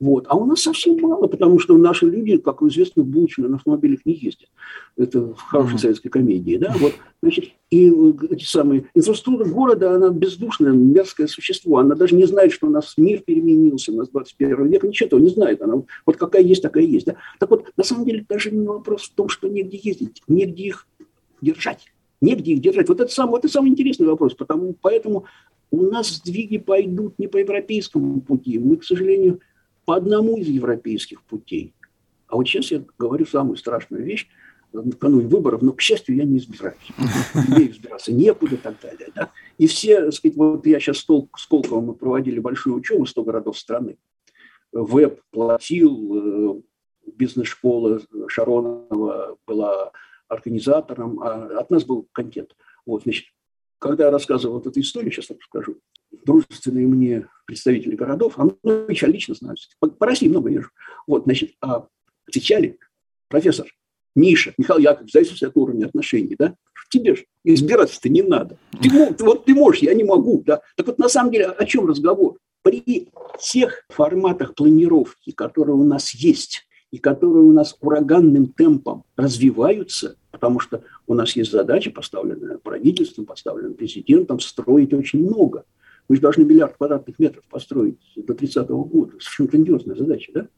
[0.00, 0.26] Вот.
[0.28, 4.14] А у нас совсем мало, потому что наши люди, как известно, булочные на автомобилях не
[4.14, 4.48] ездят.
[4.96, 5.78] Это в хорошей mm-hmm.
[5.78, 6.56] советской комедии.
[6.56, 6.74] Да?
[6.78, 7.90] Вот, значит, и
[8.30, 8.86] эти самые...
[8.94, 11.78] Инфраструктура города, она бездушное, мерзкое существо.
[11.78, 15.20] Она даже не знает, что у нас мир переменился, у нас 21 век, ничего этого
[15.20, 15.62] не знает.
[15.62, 17.06] Она вот какая есть, такая есть.
[17.06, 17.16] Да?
[17.38, 20.88] Так вот, на самом деле, даже не вопрос в том, что негде ездить, негде их
[21.40, 21.86] держать.
[22.20, 22.88] Негде их держать.
[22.88, 24.34] Вот это, сам, вот это самый интересный вопрос.
[24.34, 25.24] Потому, поэтому
[25.74, 28.58] у нас сдвиги пойдут не по европейскому пути.
[28.58, 29.40] Мы, к сожалению,
[29.84, 31.74] по одному из европейских путей.
[32.26, 34.28] А вот сейчас я говорю самую страшную вещь
[34.72, 36.76] накануне выборов, но, к счастью, я не избираюсь.
[37.48, 39.08] Мне избираться некуда и так далее.
[39.14, 39.30] Да?
[39.56, 43.58] И все, так сказать, вот я сейчас с Колковым мы проводили большую учебу, 100 городов
[43.58, 43.98] страны.
[44.72, 46.62] Веб платил, э,
[47.06, 49.92] бизнес-школа Шаронова была
[50.26, 52.56] организатором, а от нас был контент.
[52.84, 53.26] Вот, значит,
[53.78, 55.78] когда я рассказывал вот эту историю, сейчас расскажу,
[56.10, 60.70] дружественные мне представители городов, а ну, я лично знаю, по, по России много езжу,
[61.06, 61.86] вот, значит, а,
[62.26, 62.78] отвечали,
[63.28, 63.66] профессор,
[64.14, 66.54] Миша, Михаил Яковлевич, зависит от уровня отношений, да?
[66.90, 68.56] Тебе же избираться-то не надо.
[68.80, 70.60] Ты, вот ты можешь, я не могу, да?
[70.76, 72.38] Так вот на самом деле о чем разговор?
[72.62, 73.08] При
[73.40, 80.60] тех форматах планировки, которые у нас есть, и которые у нас ураганным темпом развиваются, потому
[80.60, 85.64] что у нас есть задача, поставленная правительством, поставленная президентом, строить очень много.
[86.08, 89.14] Мы же должны миллиард квадратных метров построить до 30 -го года.
[89.18, 90.48] Совершенно грандиозная задача, да?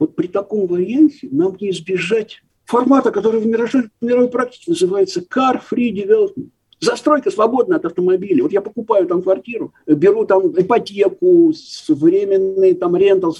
[0.00, 5.20] Вот при таком варианте нам не избежать формата, который в мировой, в мировой практике называется
[5.20, 6.50] car free development.
[6.80, 8.40] Застройка свободна от автомобилей.
[8.42, 11.52] Вот я покупаю там квартиру, беру там ипотеку,
[11.88, 13.36] временный там рентал,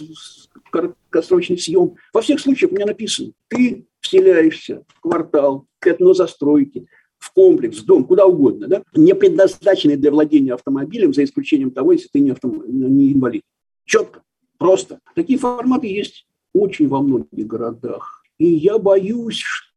[0.70, 1.94] краткосрочный съем.
[2.12, 6.87] Во всех случаях у меня написано, ты вселяешься в квартал, к этнозастройке,
[7.18, 11.92] в комплекс, в дом, куда угодно, да, не предназначенный для владения автомобилем, за исключением того,
[11.92, 12.62] если ты не, автом...
[12.66, 13.42] не инвалид.
[13.85, 14.22] Четко,
[14.59, 15.01] просто.
[15.14, 18.22] Такие форматы есть очень во многих городах.
[18.38, 19.67] И я боюсь, что,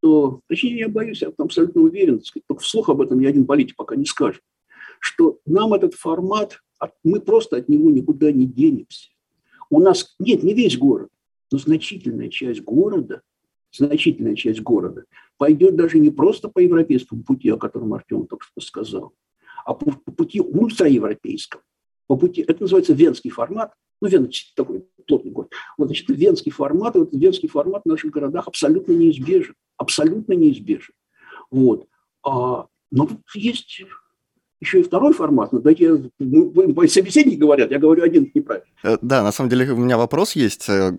[0.48, 4.06] точнее, я боюсь, я абсолютно уверен, только вслух об этом ни один политик пока не
[4.06, 4.42] скажет,
[5.00, 6.60] что нам этот формат,
[7.04, 9.10] мы просто от него никуда не денемся.
[9.70, 11.10] У нас, нет, не весь город,
[11.52, 13.22] но значительная часть города,
[13.72, 15.06] значительная часть города
[15.38, 19.14] пойдет даже не просто по европейскому пути, о котором Артем только что сказал,
[19.66, 21.64] а по, по пути ультраевропейскому.
[22.08, 25.52] По пути, это называется венский формат, ну, Вена такой плотный город.
[25.78, 29.56] Вот, значит, венский формат, вот венский формат в наших городах абсолютно неизбежен.
[29.82, 30.94] Абсолютно неизбежен.
[31.50, 31.88] Вот.
[32.24, 33.82] А, но есть
[34.62, 38.68] еще и второй формат, но дайте, мои собеседники говорят, я говорю один неправильно.
[38.84, 40.70] Э, да, на самом деле у меня вопрос есть.
[40.70, 40.96] Э,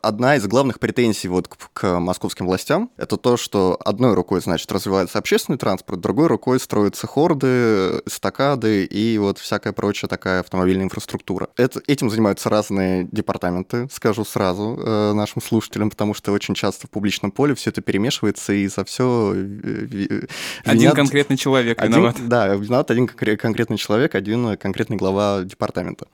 [0.00, 4.72] одна из главных претензий вот к, к московским властям– это то, что одной рукой, значит,
[4.72, 11.48] развивается общественный транспорт, другой рукой строятся хорды, эстакады и вот всякая прочая такая автомобильная инфраструктура.
[11.56, 16.90] Это, этим занимаются разные департаменты, скажу сразу э, нашим слушателям, потому что очень часто в
[16.90, 19.34] публичном поле все это перемешивается, и за все...
[19.34, 20.30] Винят...
[20.64, 22.16] Один конкретный человек один, виноват.
[22.26, 26.08] Да, виноват один конкретный человек, один конкретный глава департамента.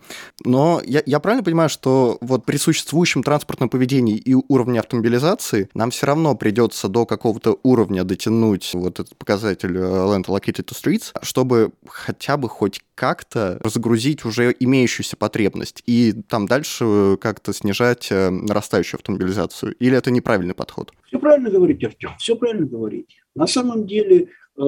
[0.45, 5.91] Но я, я правильно понимаю, что вот при существующем транспортном поведении и уровне автомобилизации нам
[5.91, 11.13] все равно придется до какого-то уровня дотянуть вот этот показатель э, Land Allocated to Streets,
[11.23, 18.31] чтобы хотя бы хоть как-то разгрузить уже имеющуюся потребность и там дальше как-то снижать э,
[18.31, 19.75] нарастающую автомобилизацию?
[19.75, 20.93] Или это неправильный подход?
[21.07, 23.17] Все правильно говорите, Артем, все правильно говорите.
[23.35, 24.63] На самом деле э,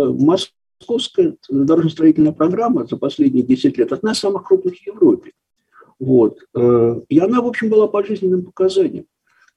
[0.85, 5.33] Московская дорожно-строительная программа за последние 10 лет одна из самых крупных в Европе.
[5.99, 6.41] Вот.
[6.55, 9.07] Э, и она, в общем, была по жизненным показаниям,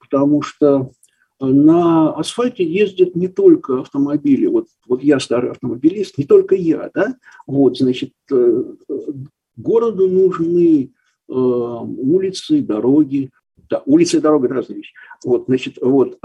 [0.00, 0.90] потому что
[1.38, 4.46] на асфальте ездят не только автомобили.
[4.46, 7.16] Вот, вот я старый автомобилист, не только я, да.
[7.46, 8.64] Вот, значит, э,
[9.56, 10.94] городу нужны
[11.28, 13.30] э, улицы, дороги.
[13.68, 14.94] Да, улицы и дорога– это разные вещи.
[15.22, 16.18] Вот, значит, вот,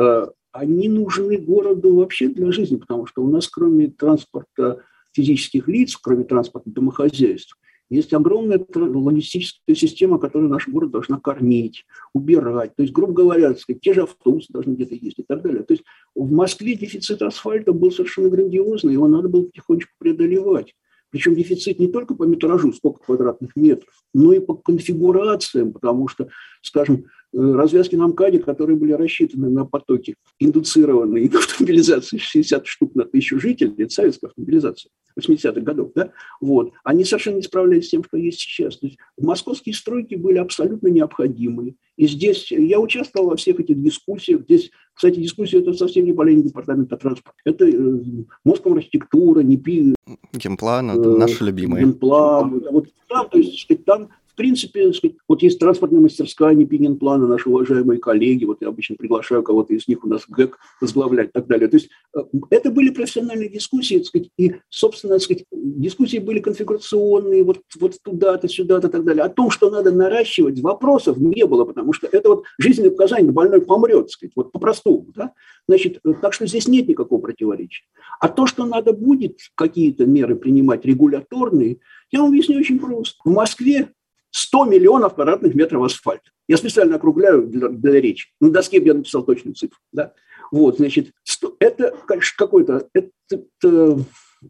[0.54, 4.84] они нужны городу вообще для жизни, потому что у нас, кроме транспорта
[5.14, 7.58] физических лиц, кроме транспорта домохозяйств,
[7.90, 12.76] есть огромная логистическая система, которую наш город должна кормить, убирать.
[12.76, 15.64] То есть, грубо говоря, сказать, те же автобусы должны где-то ездить и так далее.
[15.64, 15.84] То есть
[16.16, 20.74] в Москве дефицит асфальта был совершенно грандиозный, его надо было потихонечку преодолевать.
[21.12, 26.30] Причем дефицит не только по метражу, сколько квадратных метров, но и по конфигурациям, потому что,
[26.64, 33.40] скажем, развязки на МКАДе, которые были рассчитаны на потоки, индуцированные автомобилизацией 60 штук на тысячу
[33.40, 38.18] жителей, это советская автомобилизация 80-х годов, да, вот, они совершенно не справлялись с тем, что
[38.18, 38.78] есть сейчас.
[38.78, 41.76] То есть московские стройки были абсолютно необходимы.
[41.98, 44.42] И здесь я участвовал во всех этих дискуссиях.
[44.42, 47.38] Здесь, кстати, дискуссия это совсем не болезнь департамента транспорта.
[47.46, 48.00] Это э,
[48.44, 49.96] Москва архитектура, НИПИ.
[50.34, 51.86] Генплан, э, наши любимые.
[51.86, 52.64] Генплан.
[52.72, 54.92] Вот, там, то есть, там в принципе,
[55.28, 59.88] вот есть транспортная мастерская Непинин плана, наши уважаемые коллеги, вот я обычно приглашаю кого-то из
[59.88, 61.68] них у нас ГЭК возглавлять и так далее.
[61.68, 62.20] То есть э,
[62.50, 68.88] это были профессиональные дискуссии, сказать, и, собственно, сказать, дискуссии были конфигурационные, вот, вот туда-то, сюда-то
[68.88, 69.24] и так далее.
[69.24, 73.62] О том, что надо наращивать, вопросов не было, потому что это вот жизненное показание, больной
[73.62, 75.06] помрет, сказать, вот по-простому.
[75.16, 75.34] Да?
[75.68, 77.84] Значит, э, так что здесь нет никакого противоречия.
[78.20, 81.78] А то, что надо будет какие-то меры принимать регуляторные,
[82.12, 83.16] я вам объясню очень просто.
[83.24, 83.90] В Москве
[84.34, 86.32] 100 миллионов квадратных метров асфальта.
[86.48, 88.30] Я специально округляю для, для речи.
[88.42, 89.78] На доске я написал точную цифру.
[89.92, 90.14] Да?
[90.52, 91.96] Вот, значит, 100, это
[92.36, 94.00] какой-то, это, это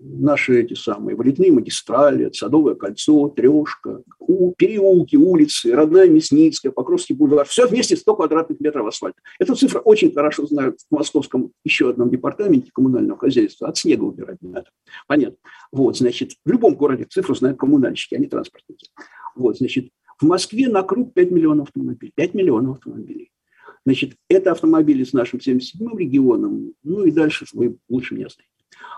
[0.02, 4.02] наши эти самые валютные магистрали, Садовое кольцо, Трешка,
[4.58, 7.46] переулки, улицы, Родная Мясницкая, Покровский бульвар.
[7.46, 9.20] Все вместе 100 квадратных метров асфальта.
[9.40, 13.68] Эту цифру очень хорошо знают в московском еще одном департаменте коммунального хозяйства.
[13.68, 14.68] От снега убирать не надо.
[15.08, 15.38] Понятно.
[15.72, 18.88] Вот, значит, в любом городе цифру знают коммунальщики, а не транспортники.
[19.36, 22.12] Вот, значит, в Москве на круг 5 миллионов автомобилей.
[22.16, 23.32] 5 миллионов автомобилей.
[23.86, 28.52] Значит, это автомобили с нашим 77-м регионом, ну и дальше вы лучше меня знаете.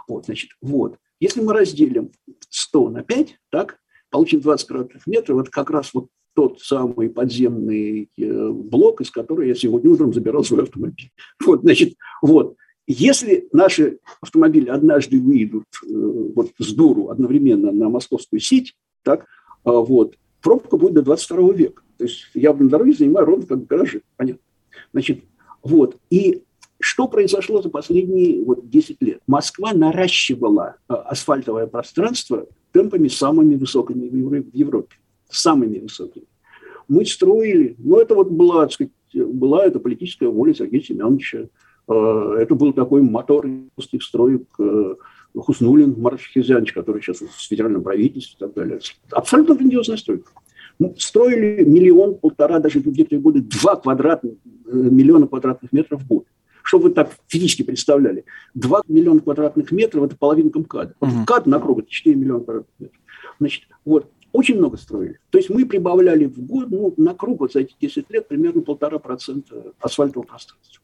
[0.08, 0.98] Вот, значит, вот.
[1.20, 2.12] Если мы разделим
[2.50, 8.10] 100 на 5, так, получим 20 квадратных метров, это как раз вот тот самый подземный
[8.18, 11.12] э, блок, из которого я сегодня утром забирал свой автомобиль.
[11.44, 12.56] Вот, значит, вот.
[12.88, 19.26] Если наши автомобили однажды выйдут э, вот с дуру одновременно на московскую сеть, так,
[19.64, 21.82] а, вот, пробка будет до 22 века.
[21.98, 24.04] То есть я на дороге занимаю ровно как гаражи.
[24.16, 24.44] Понятно.
[24.94, 25.24] Значит,
[25.64, 25.98] вот.
[26.12, 26.44] И
[26.80, 29.22] что произошло за последние вот, 10 лет?
[29.26, 34.96] Москва наращивала а, асфальтовое пространство темпами самыми высокими в Европе.
[35.30, 36.28] Самыми высокими.
[36.88, 41.50] Мы строили, ну это вот была, так сказать, была это политическая воля Сергея Семеновича.
[41.88, 44.96] А, это был такой мотор русских строек э,
[45.36, 48.80] Хуснулин Марш Хизянович, который сейчас в федеральном правительстве и так далее.
[49.12, 50.32] Абсолютно грандиозная стройка.
[50.80, 56.08] Мы строили миллион, полтора, даже в некоторые годы два квадратных, э, миллиона квадратных метров в
[56.08, 56.26] год.
[56.64, 58.26] Чтобы вы так физически представляли.
[58.54, 60.96] Два миллиона квадратных метров– это половинка МКАДа.
[61.00, 63.00] Вот МКАД на круг– это 4 миллиона квадратных метров.
[63.40, 65.20] Значит, вот, очень много строили.
[65.30, 68.62] То есть мы прибавляли в год, ну, на круг вот за эти 10 лет примерно
[68.62, 70.84] полтора процента асфальтового пространства.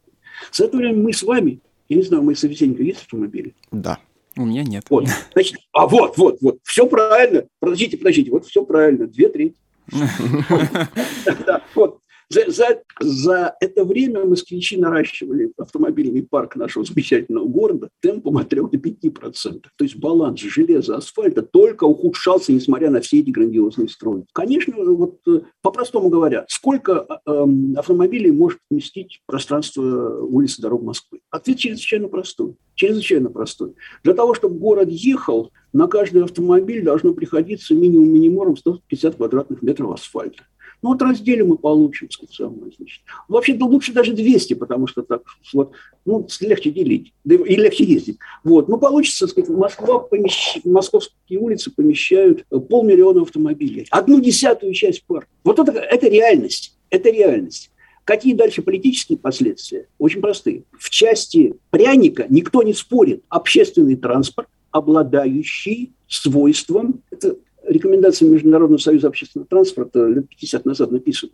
[0.52, 1.60] За это время мы с вами,
[1.90, 3.54] я не знаю, мы собеседника есть автомобили?
[3.72, 4.00] Да.
[4.38, 4.86] У меня нет.
[4.90, 5.08] Вот.
[5.34, 7.46] Значит, а вот, вот, вот, все правильно.
[7.60, 9.08] Подождите, подождите, вот все правильно.
[9.08, 9.56] Две трети.
[11.76, 12.01] Вот.
[12.32, 18.62] За, за, за это время москвичи наращивали автомобильный парк нашего замечательного города темпом от 3
[18.72, 19.70] до 5 процентов.
[19.76, 24.28] То есть баланс железа, асфальта только ухудшался, несмотря на все эти грандиозные стройки.
[24.32, 31.20] Конечно, вот э, по-простому говоря, сколько э, автомобилей может вместить пространство улиц и дорог Москвы?
[31.32, 32.56] Ответ чрезвычайно простой.
[32.76, 33.74] Чрезвычайно простой.
[34.06, 40.44] Для того, чтобы город ехал, на каждый автомобиль должно приходиться минимум-минимум 150 квадратных метров асфальта.
[40.82, 43.02] Ну вот разделим и получим, сказать, самое, значит.
[43.28, 45.74] Вообще-то лучше даже 200, потому что так вот,
[46.06, 48.18] ну, легче делить да и легче ездить.
[48.44, 50.60] Вот, ну получится, сказать, Москва помещ...
[50.64, 53.88] московские улицы помещают полмиллиона автомобилей.
[53.92, 55.28] Одну десятую часть парка.
[55.44, 57.72] Вот это, это реальность, это реальность.
[58.04, 59.88] Какие дальше политические последствия?
[60.00, 60.64] Очень простые.
[60.78, 63.24] В части пряника никто не спорит.
[63.30, 67.38] Общественный транспорт, обладающий свойством, это
[67.72, 71.32] рекомендации Международного союза общественного транспорта лет 50 назад написаны.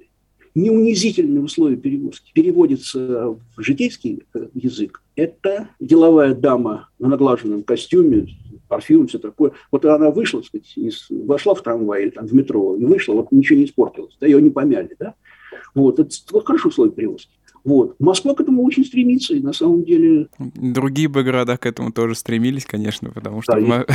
[0.56, 2.32] Неунизительные условия перевозки.
[2.34, 5.04] Переводится в житейский э, язык.
[5.15, 8.28] Это деловая дама на наглаженном костюме,
[8.67, 9.52] парфюм, все такое.
[9.71, 13.13] Вот она вышла, так сказать, из, вошла в трамвай или там в метро и вышла,
[13.13, 15.13] вот ничего не испортилось, да, ее не помяли, да.
[15.76, 16.10] Вот, это
[16.43, 17.32] хорошо условия перевозки.
[17.63, 17.96] Вот.
[18.00, 20.28] Москва к этому очень стремится, и на самом деле...
[20.38, 23.58] Другие бы города к этому тоже стремились, конечно, потому что...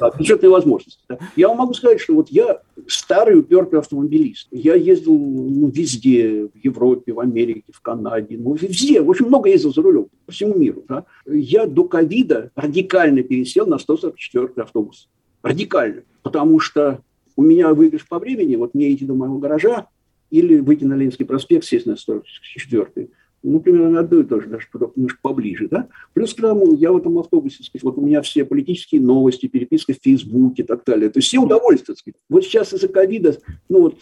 [0.00, 1.00] Да, бюджетные возможности.
[1.08, 1.18] Да.
[1.36, 4.48] Я вам могу сказать, что вот я старый упертый автомобилист.
[4.50, 9.72] Я ездил ну, везде, в Европе, в Америке, в Канаде, ну, везде, очень много ездил
[9.72, 10.84] за рулем, по всему миру.
[10.88, 11.04] Да.
[11.26, 15.08] Я до ковида радикально пересел на 144 автобус.
[15.42, 16.02] Радикально.
[16.22, 17.00] Потому что
[17.36, 19.86] у меня выигрыш по времени, вот мне идти до моего гаража,
[20.32, 23.08] или выйти на Ленинский проспект, сесть на 144
[23.42, 25.88] ну, примерно на одно и то же, даже немножко поближе, да.
[26.14, 29.94] Плюс к тому, я в этом автобусе, сказать, вот у меня все политические новости, переписка
[29.94, 31.10] в Фейсбуке и так далее.
[31.10, 32.16] То есть все удовольствия, сказать.
[32.28, 33.36] Вот сейчас из-за ковида,
[33.68, 33.98] ну вот,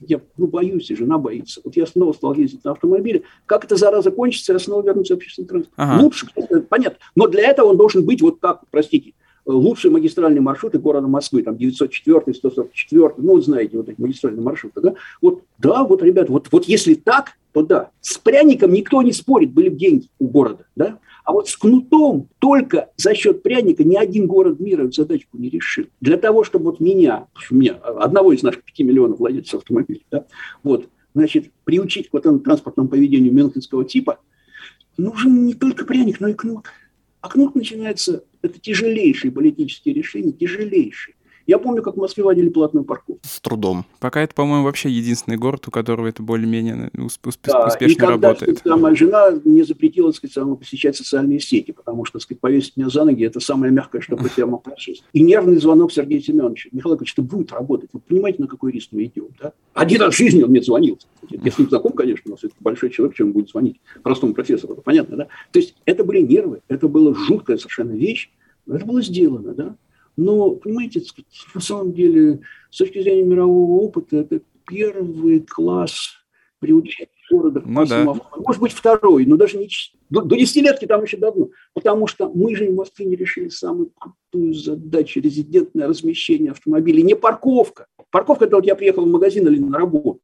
[0.00, 1.60] я ну, боюсь, и жена боится.
[1.64, 3.22] Вот я снова стал ездить на автомобиле.
[3.46, 5.74] Как эта зараза кончится, я снова вернусь в общественный транспорт.
[5.76, 6.02] Ага.
[6.02, 6.26] Лучше,
[6.68, 6.98] понятно.
[7.16, 9.14] Но для этого он должен быть вот как, простите,
[9.46, 14.80] лучшие магистральные маршруты города Москвы, там 904, 144, ну, вот знаете, вот эти магистральные маршруты,
[14.80, 19.12] да, вот, да, вот, ребят, вот, вот если так, то да, с пряником никто не
[19.12, 23.84] спорит, были бы деньги у города, да, а вот с кнутом только за счет пряника
[23.84, 25.86] ни один город мира эту задачку не решил.
[26.00, 30.26] Для того, чтобы вот меня, меня одного из наших 5 миллионов владельцев автомобилей, да,
[30.62, 34.18] вот, значит, приучить к вот этому транспортному поведению мюнхенского типа,
[34.96, 36.66] нужен не только пряник, но и кнут.
[37.24, 41.13] А кнут начинается это тяжелейшие политические решения, тяжелейшие.
[41.46, 43.20] Я помню, как в Москве водили платную парковку.
[43.22, 43.84] С трудом.
[44.00, 47.96] Пока это, по-моему, вообще единственный город, у которого это более-менее усп- усп- да, успешно и
[47.96, 48.58] когда, работает.
[48.58, 52.76] Сказать, моя жена мне запретила, так сказать, посещать социальные сети, потому что, так сказать, повесить
[52.76, 55.04] меня за ноги– это самое мягкое, что бы я мог прочесть.
[55.12, 56.70] И нервный звонок Сергея Семеновича.
[56.72, 57.90] Михаил Ильич, это будет работать.
[57.92, 59.52] Вы понимаете, на какой риск мы идем, да?
[59.74, 60.98] Один раз в жизни он мне звонил.
[61.28, 64.76] Я с ним знаком, конечно, но это большой человек, чем будет звонить простому профессору.
[64.84, 65.28] Понятно, да?
[65.52, 68.30] То есть это были нервы, это была жуткая совершенно вещь.
[68.66, 69.76] Это было сделано, да?
[70.16, 71.02] Но, понимаете,
[71.54, 76.14] на самом деле, с точки зрения мирового опыта, это первый класс
[76.60, 78.04] приучения города к ну, да.
[78.36, 79.68] Может быть, второй, но даже не...
[80.10, 81.48] До, до десятилетки там еще давно.
[81.72, 87.02] Потому что мы же в Москве не решили самую крутую задачу– резидентное размещение автомобилей.
[87.02, 87.86] Не парковка.
[88.10, 90.20] Парковка– это вот я приехал в магазин или на работу.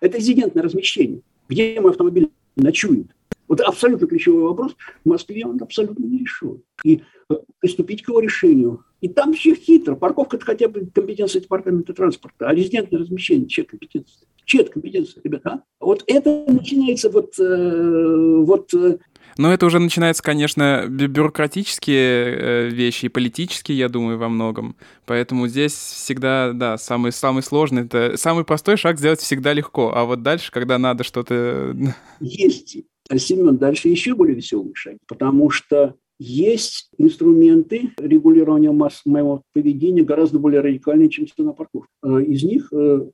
[0.00, 1.20] Это резидентное размещение.
[1.48, 3.08] Где мой автомобиль ночует.
[3.48, 4.74] Вот абсолютно ключевой вопрос.
[5.04, 6.62] В Москве он абсолютно не решен.
[6.82, 8.84] И э, приступить к его решению.
[9.04, 9.96] И там все хитро.
[9.96, 14.26] Парковка– это хотя бы компетенция департамента транспорта, а резидентное размещение– чья компетенция?
[14.46, 15.50] Чья компетенция, ребята?
[15.50, 15.62] А?
[15.78, 18.96] Вот это начинается вот, э, вот э,
[19.36, 24.74] но это уже начинается, конечно, бюрократические э, вещи и политические, я думаю, во многом.
[25.04, 29.92] Поэтому здесь всегда, да, самый, самый сложный, это самый простой шаг сделать всегда легко.
[29.94, 31.76] А вот дальше, когда надо что-то...
[32.20, 32.78] Есть,
[33.18, 40.38] Семен, дальше еще более веселый шаг, потому что есть инструменты регулирования масс моего поведения гораздо
[40.38, 41.90] более радикальные, чем на парковке.
[42.04, 43.08] Э, из них э,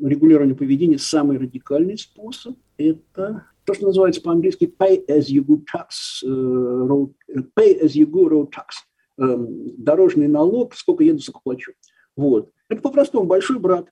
[0.00, 6.24] регулирование поведения самый радикальный способ– это то, что называется по-английски pay as you go tax,
[6.24, 7.12] э, road,
[7.56, 8.82] pay as you go road tax,
[9.18, 11.72] эм, дорожный налог, сколько еду, сколько плачу.
[12.16, 12.50] Вот.
[12.68, 13.88] Это по-простому большой брат.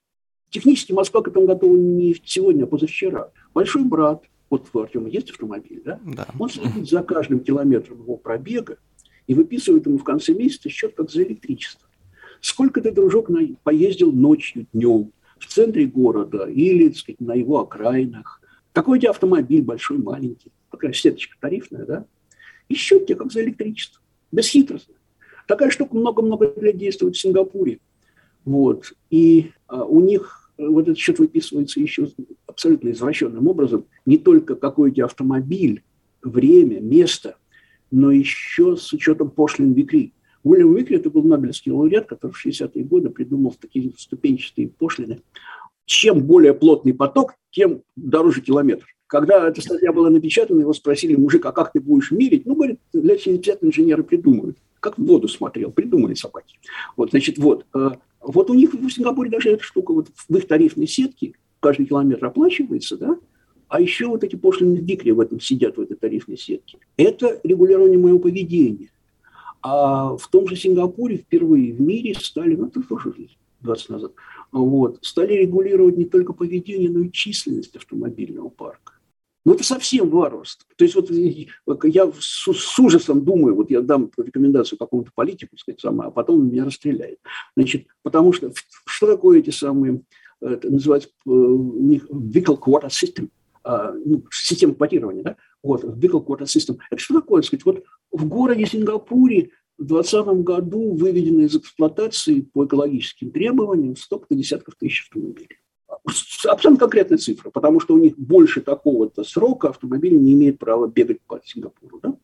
[0.49, 3.31] Технически Москва к этому готова не сегодня, а позавчера.
[3.53, 5.99] Большой брат, вот у Артема есть автомобиль, да?
[6.03, 6.27] да?
[6.37, 8.77] Он следит за каждым километром его пробега
[9.25, 11.87] и выписывает ему в конце месяца счет как за электричество.
[12.41, 13.29] Сколько ты, дружок,
[13.63, 18.41] поездил ночью, днем в центре города или, так сказать, на его окраинах,
[18.73, 22.05] какой у тебя автомобиль, большой, маленький, такая сеточка тарифная, да?
[22.67, 24.95] И счет тебе как за электричество, бесхитростно.
[25.47, 27.79] Такая штука много-много лет действует в Сингапуре.
[28.43, 28.93] Вот.
[29.09, 32.07] И а, у них э, вот этот счет выписывается еще
[32.61, 33.85] абсолютно извращенным образом.
[34.05, 35.83] Не только какой у тебя автомобиль,
[36.21, 37.37] время, место,
[37.89, 40.13] но еще с учетом пошлин Викри.
[40.43, 45.21] Уильям Викри– это был Нобелевский лауреат, который в 60-е годы придумал такие ступенчатые пошлины
[45.85, 48.85] чем более плотный поток, тем дороже километр.
[49.07, 52.45] Когда эта статья была напечатана, его спросили, мужик, а как ты будешь мерить?
[52.45, 54.57] Ну, говорит, для 50 инженеры придумают.
[54.79, 56.59] Как в воду смотрел, придумали собаки.
[56.95, 57.65] Вот, значит, вот.
[57.75, 57.89] Э,
[58.21, 62.25] вот у них в Сингапуре даже эта штука, вот в их тарифной сетке каждый километр
[62.25, 63.17] оплачивается, да,
[63.69, 66.79] а еще вот эти пошлины дикри в этом сидят, в этой тарифной сетке.
[66.97, 68.91] Это регулирование моего поведения.
[69.61, 73.13] А в том же Сингапуре впервые в мире стали, ну, это тоже
[73.61, 74.11] 20 назад,
[74.51, 78.93] вот, стали регулировать не только поведение, но и численность автомобильного парка.
[79.45, 80.67] Ну, это совсем варварство.
[80.75, 81.09] То есть вот
[81.85, 86.65] я с, ужасом думаю, вот я дам рекомендацию какому-то политику, сказать, самое, а потом меня
[86.65, 87.19] расстреляет.
[87.55, 88.51] Значит, потому что
[88.85, 90.01] что такое эти самые,
[90.41, 93.29] это называется э, у них vehicle quota system,
[93.63, 95.35] а, ну, система квотирования, да?
[95.63, 96.79] Вот, vehicle quota system.
[96.89, 102.65] Это что такое, сказать, вот в городе Сингапуре в 2020 году выведено из эксплуатации по
[102.65, 105.57] экологическим требованиям столько десятков тысяч автомобилей.
[106.45, 111.21] Абсолютно конкретная цифра, потому что у них больше такого-то срока автомобиль не имеет права бегать
[111.21, 111.99] по Сингапуру.
[112.01, 112.15] Да?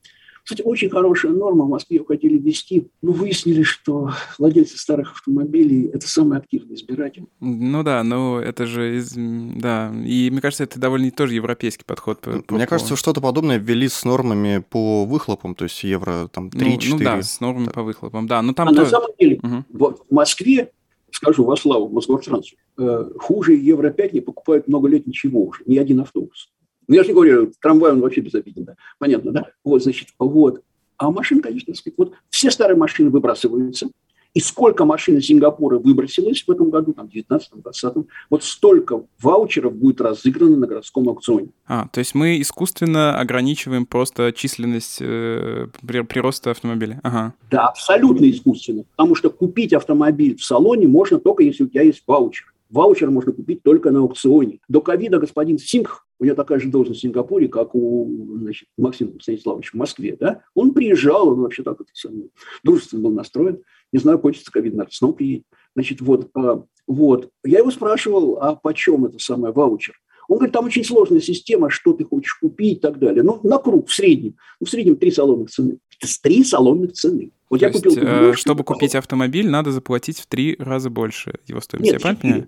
[0.48, 6.08] Кстати, очень хорошая норма, в Москве хотели ввести, но выяснили, что владельцы старых автомобилей– это
[6.08, 7.26] самый активный избиратель.
[7.42, 12.22] Ну да, но это же, из, да, и мне кажется, это довольно тоже европейский подход.
[12.22, 16.80] По, мне кажется, что-то подобное ввели с нормами по выхлопам, то есть евро там 3-4.
[16.92, 17.74] Ну, ну да, с нормами так.
[17.74, 18.42] по выхлопам, да.
[18.42, 18.84] Но там а то...
[18.84, 19.66] на самом деле, угу.
[19.74, 20.72] вот в Москве
[21.12, 26.00] скажу во славу Москвотрансу, э, хуже Евро-5 не покупают много лет ничего уже, ни один
[26.00, 26.54] автобус.
[26.88, 28.76] Ну, я же не говорю, трамвай он вообще безобиден, да.
[29.00, 29.48] Понятно, да?
[29.64, 30.62] Вот, значит, вот.
[30.98, 33.90] А машин, конечно, сказать, вот все старые машины выбрасываются,
[34.34, 40.00] и сколько машин из Сингапура выбросилось в этом году, там, 19-20, вот столько ваучеров будет
[40.00, 41.50] разыграно на городском аукционе.
[41.66, 47.00] А, то есть мы искусственно ограничиваем просто численность э, прироста автомобиля?
[47.04, 47.34] Ага.
[47.50, 52.04] Да, абсолютно искусственно, потому что купить автомобиль в салоне можно только если у тебя есть
[52.06, 52.54] ваучер.
[52.70, 54.60] Ваучер можно купить только на аукционе.
[54.68, 59.12] До ковида господин Сингх у него такая же должность в Сингапуре, как у значит, Максима
[59.22, 62.30] Станиславовича в Москве, да, он приезжал, он вообще так это самое,
[62.64, 63.60] дружественно был настроен,
[63.92, 65.46] не знаю, хочется ковид, наверное, снова приедет.
[65.76, 69.96] Значит, вот, а, вот, я его спрашивал, а почем это самое ваучер?
[70.28, 73.24] Он говорит, там очень сложная система, что ты хочешь купить и так далее.
[73.24, 74.36] Ну, на круг, в среднем.
[74.60, 75.78] Ну, в среднем три салонных цены.
[76.00, 77.32] Это три салонных цены.
[77.50, 78.04] Вот То я есть, купил...
[78.04, 81.94] Э, чтобы купить автомобиль, надо заплатить в три раза больше его стоимости.
[81.94, 82.48] Нет, я правильно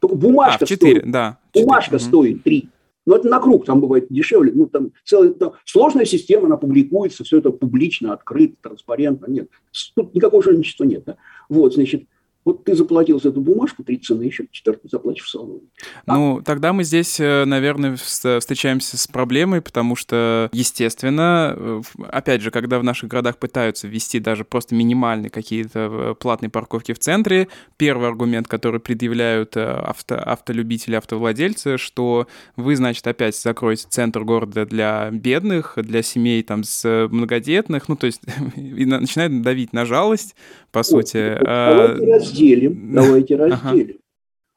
[0.00, 1.10] Только бумажка а, в 4, стоит.
[1.10, 1.38] да.
[1.54, 1.64] 4.
[1.64, 2.00] Бумажка угу.
[2.00, 2.68] стоит три.
[3.06, 4.52] Но это на круг, там бывает дешевле.
[4.54, 9.26] Ну, там целая там, сложная система, она публикуется, все это публично, открыто, транспарентно.
[9.26, 9.48] Нет,
[9.94, 11.04] тут никакого жульничества нет.
[11.04, 11.16] Да?
[11.48, 12.04] Вот, значит,
[12.44, 15.62] вот ты заплатил за эту бумажку три цены, еще четвертую заплатишь в салоне.
[16.06, 22.42] А ну, тогда мы здесь, э, наверное, встречаемся с проблемой, потому что, естественно, э, опять
[22.42, 26.98] же, когда в наших городах пытаются ввести даже просто минимальные какие-то э, платные парковки в
[26.98, 32.26] центре, первый аргумент, который предъявляют авто, автолюбители, автовладельцы, что
[32.56, 38.06] вы, значит, опять закроете центр города для бедных, для семей там с многодетных, ну, то
[38.06, 38.20] есть
[38.56, 40.34] начинают давить на жалость,
[40.74, 41.36] по сути.
[41.46, 43.98] А, разделим, давайте разделим.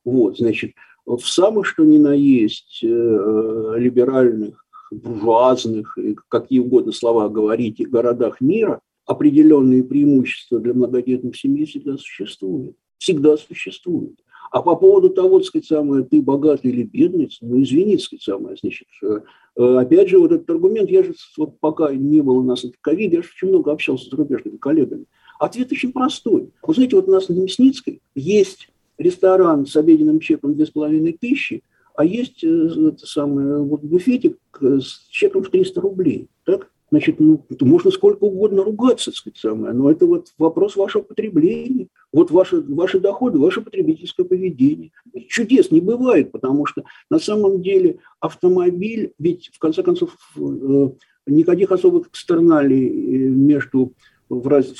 [0.03, 0.71] Вот, значит,
[1.05, 5.97] в самых что ни на есть э, либеральных буржуазных,
[6.27, 12.75] какие угодно слова говорите, городах мира, определенные преимущества для многодетных семей всегда существуют.
[12.97, 14.19] Всегда существуют.
[14.49, 18.23] А по поводу того, так сказать, самое, ты богатый или бедный, ну, извини, так сказать,
[18.23, 19.19] самое, значит, э,
[19.57, 22.77] э, опять же, вот этот аргумент, я же, вот пока не было у нас этот
[22.81, 25.05] ковид, я же очень много общался с зарубежными коллегами.
[25.39, 26.51] Ответ очень простой.
[26.63, 31.61] Вы знаете, вот у нас на Мясницкой есть ресторан с обеденным чеком 2500,
[31.95, 36.29] а есть э, это самое, вот буфетик с чеком в 300 рублей.
[36.45, 36.69] Так?
[36.89, 41.89] Значит, ну, можно сколько угодно ругаться, так сказать, самое, но это вот вопрос вашего потребления,
[42.13, 44.91] вот ваши, ваши доходы, ваше потребительское поведение.
[45.27, 50.89] Чудес не бывает, потому что на самом деле автомобиль, ведь в конце концов э,
[51.25, 53.93] никаких особых экстерналей э, между
[54.29, 54.73] в раз,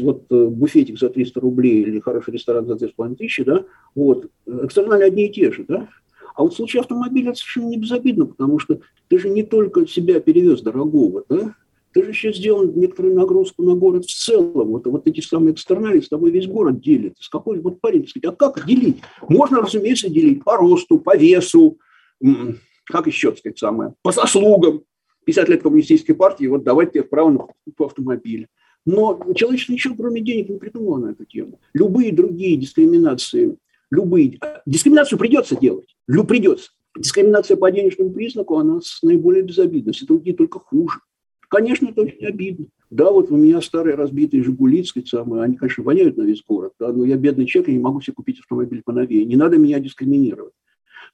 [0.00, 5.26] вот э, буфетик за 300 рублей или хороший ресторан за 2500, да, вот, экстернали одни
[5.26, 5.88] и те же, да,
[6.38, 9.88] а вот в случае автомобиля это совершенно не безобидно, потому что ты же не только
[9.88, 11.54] себя перевез дорогого, да?
[11.92, 14.68] Ты же еще сделал некоторую нагрузку на город в целом.
[14.68, 17.16] Вот, вот эти самые экстерналии с тобой весь город делит.
[17.18, 18.98] С какой вот парень, сказать, а как делить?
[19.28, 21.78] Можно, разумеется, делить по росту, по весу,
[22.84, 24.82] как еще, так сказать, самое, по заслугам.
[25.24, 28.46] 50 лет коммунистической партии, вот давайте тебе право на покупку автомобиля.
[28.86, 31.60] Но человечество ничего, кроме денег, не придумало на эту тему.
[31.74, 33.56] Любые другие дискриминации,
[33.90, 34.38] любые...
[34.66, 35.96] Дискриминацию придется делать.
[36.06, 36.70] Лю придется.
[36.96, 41.00] Дискриминация по денежному признаку, она наиболее безобидна, все другие только хуже.
[41.48, 42.66] Конечно, это очень обидно.
[42.90, 46.90] Да, вот у меня старые разбитые «Жигули», самые, они, конечно, воняют на весь город, да,
[46.92, 49.24] но я бедный человек, я не могу себе купить автомобиль поновее.
[49.26, 50.54] Не надо меня дискриминировать.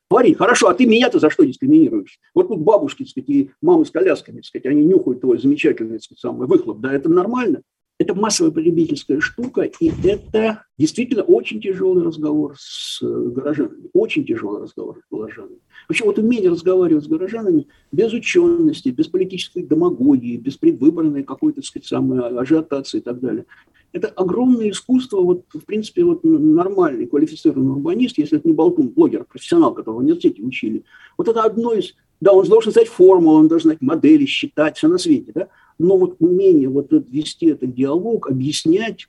[0.08, 2.18] Парень, хорошо, а ты меня-то за что дискриминируешь?
[2.34, 5.94] Вот тут бабушки, так сказать, и мамы с колясками, так сказать, они нюхают твой замечательный,
[5.94, 6.80] так сказать, самый выхлоп.
[6.80, 7.62] Да, это нормально.
[7.96, 13.88] Это массовая потребительская штука, и это действительно очень тяжелый разговор с э, горожанами.
[13.92, 15.60] Очень тяжелый разговор с горожанами.
[15.88, 21.66] Вообще вот умение разговаривать с горожанами без учености, без политической демагогии, без предвыборной какой-то, так
[21.66, 23.46] сказать, самой ажиотации и так далее.
[23.94, 29.24] Это огромное искусство, вот, в принципе, вот нормальный, квалифицированный урбанист, если это не болтун, блогер,
[29.24, 30.82] профессионал, которого в университете учили.
[31.16, 31.94] Вот это одно из...
[32.20, 35.48] Да, он должен знать формулу, он должен знать модели, считать, все на свете, да?
[35.78, 39.08] Но вот умение вот вести этот диалог, объяснять,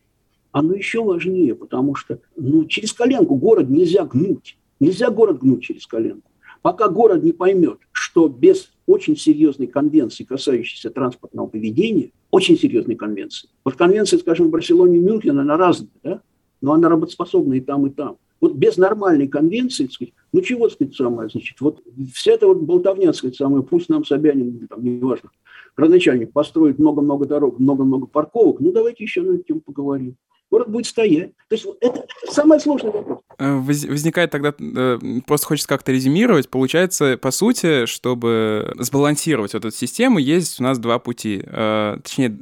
[0.52, 4.56] оно еще важнее, потому что ну, через коленку город нельзя гнуть.
[4.80, 6.30] Нельзя город гнуть через коленку.
[6.62, 13.50] Пока город не поймет, что без очень серьезной конвенции, касающейся транспортного поведения, очень серьезной конвенции.
[13.64, 16.22] Вот конвенция, скажем, в Барселоне и Мюнхене, она разная, да?
[16.62, 18.18] но она работоспособна и там, и там.
[18.46, 21.82] Вот без нормальной конвенции, сказать, ну чего, сказать, самое, значит, вот
[22.14, 25.32] вся эта вот болтовня, сказать, самое, пусть нам Собянин, там, неважно,
[25.76, 30.16] родоначальник построит много-много дорог, много-много парковок, ну давайте еще на эту тему поговорим.
[30.52, 31.32] Город будет стоять.
[31.50, 33.20] То есть это, это самый сложный вопрос.
[33.40, 39.76] Э, возникает тогда, э, просто хочется как-то резюмировать, получается, по сути, чтобы сбалансировать вот эту
[39.76, 41.42] систему, есть у нас два пути.
[41.44, 42.38] Э, точнее,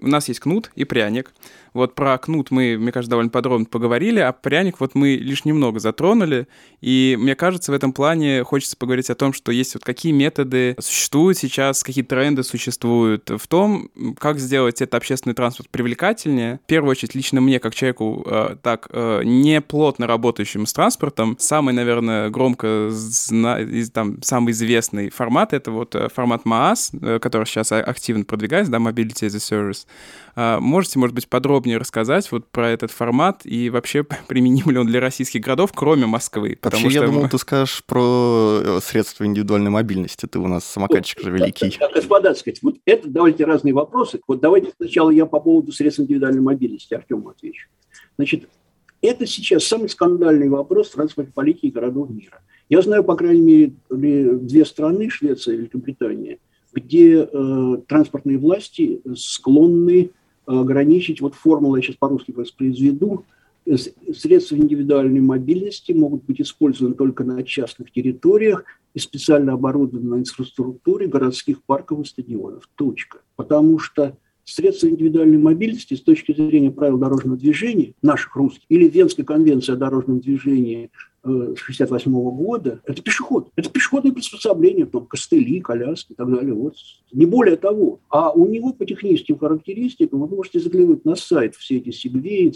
[0.00, 1.32] у нас есть кнут и пряник.
[1.74, 5.80] Вот про кнут мы, мне кажется, довольно подробно поговорили, а пряник вот мы лишь немного
[5.80, 6.46] затронули.
[6.80, 10.76] И мне кажется, в этом плане хочется поговорить о том, что есть вот какие методы
[10.78, 16.60] существуют сейчас, какие тренды существуют в том, как сделать этот общественный транспорт привлекательнее.
[16.64, 21.36] В первую очередь, лично мне, как человеку, э, так э, не плотно работающему с транспортом,
[21.38, 23.58] самый, наверное, громко зна...
[23.92, 29.26] там, самый известный формат— это вот э, формат MAAS, который сейчас активно продвигается, да, Mobility
[29.26, 29.86] as a Service.
[30.40, 34.86] А, можете, может быть, подробнее рассказать вот про этот формат и вообще применим ли он
[34.86, 36.58] для российских городов, кроме Москвы?
[36.60, 37.06] Потому вообще, что...
[37.06, 40.26] я думал, ты скажешь про э, средства индивидуальной мобильности.
[40.26, 41.76] Ты у нас самокатчик же великий.
[41.94, 44.20] Господа, сказать, вот это давайте разные вопросы.
[44.26, 47.68] Вот давайте сначала я по поводу средств индивидуальной мобильности Артему отвечу.
[48.16, 48.48] Значит,
[49.02, 52.40] это сейчас самый скандальный вопрос транспортной политики городов мира.
[52.68, 56.38] Я знаю, по крайней мере, две страны, Швеция и Великобритания,
[56.72, 60.10] где э, транспортные власти склонны
[60.46, 63.24] ограничить, вот формулу я сейчас по-русски воспроизведу,
[63.76, 68.64] средства индивидуальной мобильности могут быть использованы только на частных территориях
[68.94, 72.68] и специально оборудованной инфраструктуре городских парков и стадионов.
[72.76, 73.20] Точка.
[73.36, 79.24] Потому что средства индивидуальной мобильности с точки зрения правил дорожного движения, наших русских, или Венской
[79.24, 80.90] конвенции о дорожном движении
[81.28, 83.50] 1968 э, года, это пешеход.
[83.56, 86.54] Это пешеходное приспособление, там, костыли, коляски и так далее.
[86.54, 86.74] Вот.
[87.12, 88.00] Не более того.
[88.08, 92.52] А у него по техническим характеристикам, вы можете заглянуть на сайт, все эти сегвеи,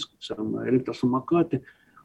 [0.66, 1.62] электросамокаты,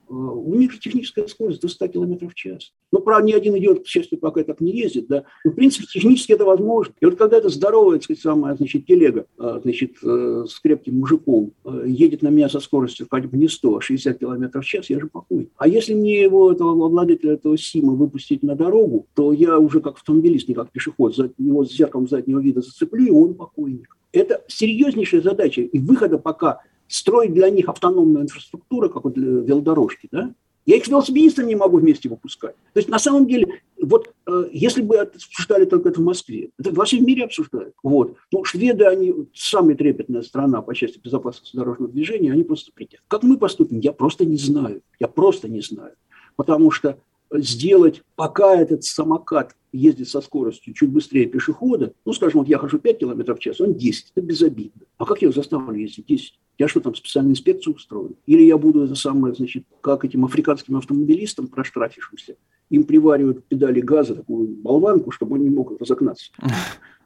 [0.10, 2.74] у них же техническая скорость до 100 км в час.
[2.92, 5.24] Ну, правда, ни один идиот, к счастью, пока так не ездит, да.
[5.44, 6.94] Но, в принципе, технически это возможно.
[7.00, 11.00] И вот когда эта здоровая, так сказать, самая, значит, телега, э, значит, э, с крепким
[11.00, 11.52] мужиком
[11.86, 15.00] едет на меня со скоростью хотя бы не 100, а 60 км в час, я
[15.00, 15.50] же покой.
[15.58, 19.96] А если мне его, этого обладателя этого СИМа выпустить на дорогу, то я уже как
[19.96, 23.98] автомобилист, не как пешеход, его с зеркалом заднего вида зацеплю, и он покойник.
[24.12, 25.62] Это серьезнейшая задача.
[25.62, 30.34] И выхода пока строить для них автономную инфраструктуру, как вот велодорожки, да,
[30.68, 32.56] я их с велосипедистами не могу вместе выпускать.
[32.74, 36.72] То есть на самом деле, вот э, если бы обсуждали только это в Москве, это
[36.72, 37.74] во всем мире обсуждают.
[37.82, 38.18] Вот.
[38.34, 43.00] Ну, шведы, они самая трепетная страна по части безопасности дорожного движения, они просто придят.
[43.08, 44.82] Как мы поступим, я просто не знаю.
[45.00, 45.94] Я просто не знаю.
[46.36, 46.98] Потому что
[47.32, 52.80] сделать, пока этот самокат ездит со скоростью чуть быстрее пешехода, ну, скажем, вот я хожу
[52.80, 54.84] 5 км в час, он 10, это безобидно.
[54.98, 56.40] А как я его заставлю ездить 10?
[56.58, 58.18] Я что, там специальную инспекцию устрою?
[58.26, 62.38] Или я буду это самое, значит, как этим африканским автомобилистам проштрафившимся,
[62.70, 66.32] им приваривают педали газа, такую болванку, чтобы он не мог разогнаться.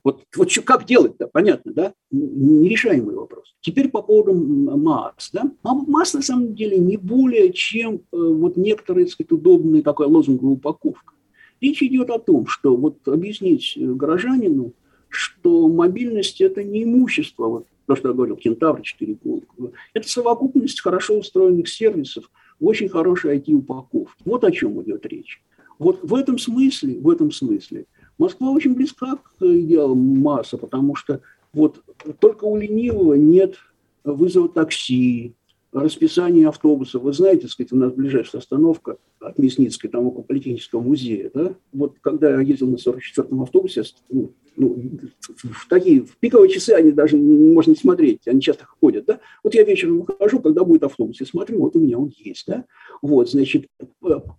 [0.03, 1.93] Вот, вот что, как делать-то, понятно, да?
[2.09, 3.53] Нерешаемый вопрос.
[3.61, 5.29] Теперь по поводу масс.
[5.31, 5.51] Да?
[5.61, 10.55] Масс на самом деле не более чем э, вот некоторые, так сказать, удобные такая лозунговая
[10.55, 11.13] упаковка.
[11.61, 14.73] Речь идет о том, что вот объяснить горожанину,
[15.07, 19.17] что мобильность– это не имущество, вот то, что я говорил, Кентавр 4
[19.93, 24.21] это совокупность хорошо устроенных сервисов, очень хорошей IT-упаковки.
[24.23, 25.41] Вот о чем идет речь.
[25.81, 27.85] Вот в этом смысле, в этом смысле–
[28.21, 31.21] Москва очень близка к идеалам масса, потому что
[31.53, 31.83] вот
[32.19, 33.55] только у ленивого нет
[34.03, 35.33] вызова такси,
[35.71, 36.99] расписания автобуса.
[36.99, 41.31] Вы знаете, сказать, у нас ближайшая остановка от Мясницкой, там около Политехнического музея.
[41.33, 41.55] Да?
[41.71, 44.77] Вот когда я ездил на 44-м автобусе, ну, ну,
[45.27, 49.19] в такие в пиковые часы они даже можно смотреть, они часто ходят, да.
[49.43, 52.65] Вот я вечером выхожу, когда будет автобус, я смотрю, вот у меня он есть, да.
[53.01, 53.67] Вот, значит,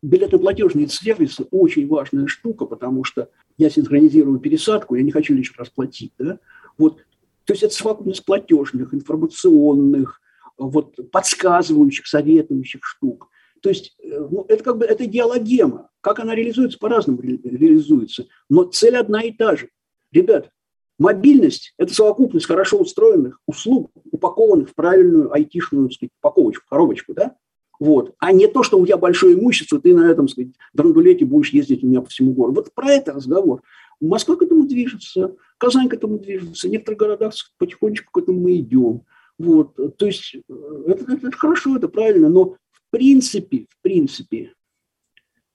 [0.03, 5.71] билетно-платежные сервисы очень важная штука, потому что я синхронизирую пересадку, я не хочу лишний раз
[5.71, 6.39] платить, да.
[6.77, 6.99] Вот,
[7.45, 10.22] то есть это совокупность платежных, информационных,
[10.71, 13.29] вот, подсказывающих, советующих штук.
[13.61, 15.89] То есть э, ну, это как бы это диалогема.
[16.01, 18.27] Как она реализуется, по-разному реализуется.
[18.49, 19.69] Но цель одна и та же.
[20.11, 20.51] Ребят,
[20.99, 27.37] мобильность– это совокупность хорошо устроенных услуг, упакованных в правильную айтишную сказать, упаковочку, коробочку, да?
[27.79, 28.15] Вот.
[28.19, 31.83] А не то, что у тебя большое имущество, ты на этом, сказать, драндулете будешь ездить
[31.83, 32.61] у меня по всему городу.
[32.61, 33.63] Вот про это разговор.
[34.01, 38.57] Москва к этому движется, Казань к этому движется, в некоторых городах потихонечку к этому мы
[38.57, 39.03] идем.
[39.43, 39.97] Вот.
[39.97, 44.55] То есть э, это, это, хорошо, это правильно, но в принципе, в принципе,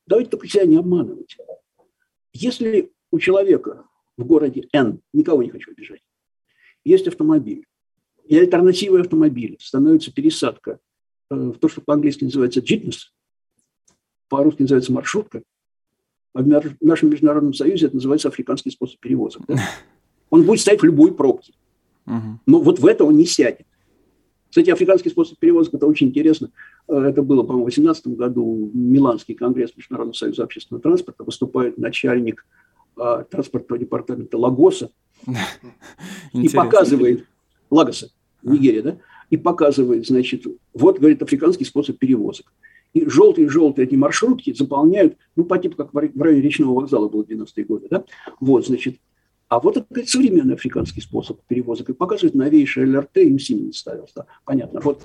[0.06, 1.38] давайте только себя не обманывать.
[2.34, 3.86] Если у человека
[4.18, 6.02] в городе Н, никого не хочу обижать,
[6.84, 7.66] есть автомобиль,
[8.26, 10.80] и альтернативой автомобиля становится пересадка
[11.30, 13.14] э, в то, что по-английски называется джитнес,
[14.28, 15.44] по-русски называется маршрутка,
[16.34, 19.44] а в нашем международном союзе это называется африканский способ перевозок.
[19.48, 19.58] Да?
[20.30, 21.54] Он будет стоять в любой пробке.
[22.08, 23.67] Но вот в это он не сядет.
[24.50, 26.52] Кстати, африканский способ перевозок– это очень интересно.
[26.88, 28.72] Э, это было, по-моему, в 2018 году.
[28.74, 32.46] Миланский конгресс Международного союза общественного транспорта выступает начальник
[33.00, 34.90] а, транспортного департамента Лагоса
[36.34, 37.26] и показывает,
[37.70, 38.10] Лагоса,
[38.42, 38.98] Нигерия, да,
[39.30, 42.52] и показывает, значит, вот, говорит, африканский способ перевозок.
[42.94, 47.28] И желтые-желтые эти маршрутки заполняют, ну, по типу, как в районе речного вокзала было в
[47.28, 48.04] 90-е годы, да,
[48.40, 48.98] вот, значит,
[49.50, 51.90] а вот это современный африканский способ перевозок.
[51.90, 54.26] И показывает новейшее ЛРТ, им Сименс ставился.
[54.44, 54.82] Понятно.
[54.82, 55.02] Вот.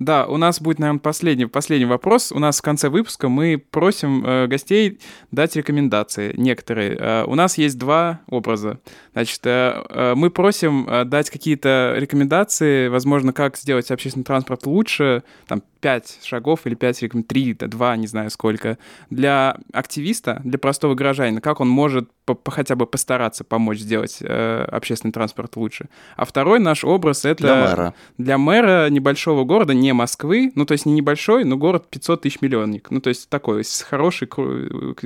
[0.00, 2.32] Да, у нас будет, наверное, последний, последний вопрос.
[2.32, 4.98] У нас в конце выпуска мы просим э, гостей
[5.30, 6.96] дать рекомендации некоторые.
[6.98, 8.80] Э, у нас есть два образа.
[9.12, 15.22] Значит, э, э, мы просим э, дать какие-то рекомендации, возможно, как сделать общественный транспорт лучше,
[15.46, 18.78] там, пять шагов или пять рекомендаций, 3, 2, не знаю сколько,
[19.10, 24.18] для активиста, для простого гражданина, как он может по, по, хотя бы постараться помочь сделать
[24.20, 25.88] э, общественный транспорт лучше.
[26.16, 27.42] А второй наш образ— это...
[27.42, 27.94] Для мэра.
[28.18, 32.40] Для мэра небольшого города, не Москвы, ну, то есть не небольшой, но город 500 тысяч
[32.40, 32.90] миллионник.
[32.90, 34.28] Ну, то есть такой хороший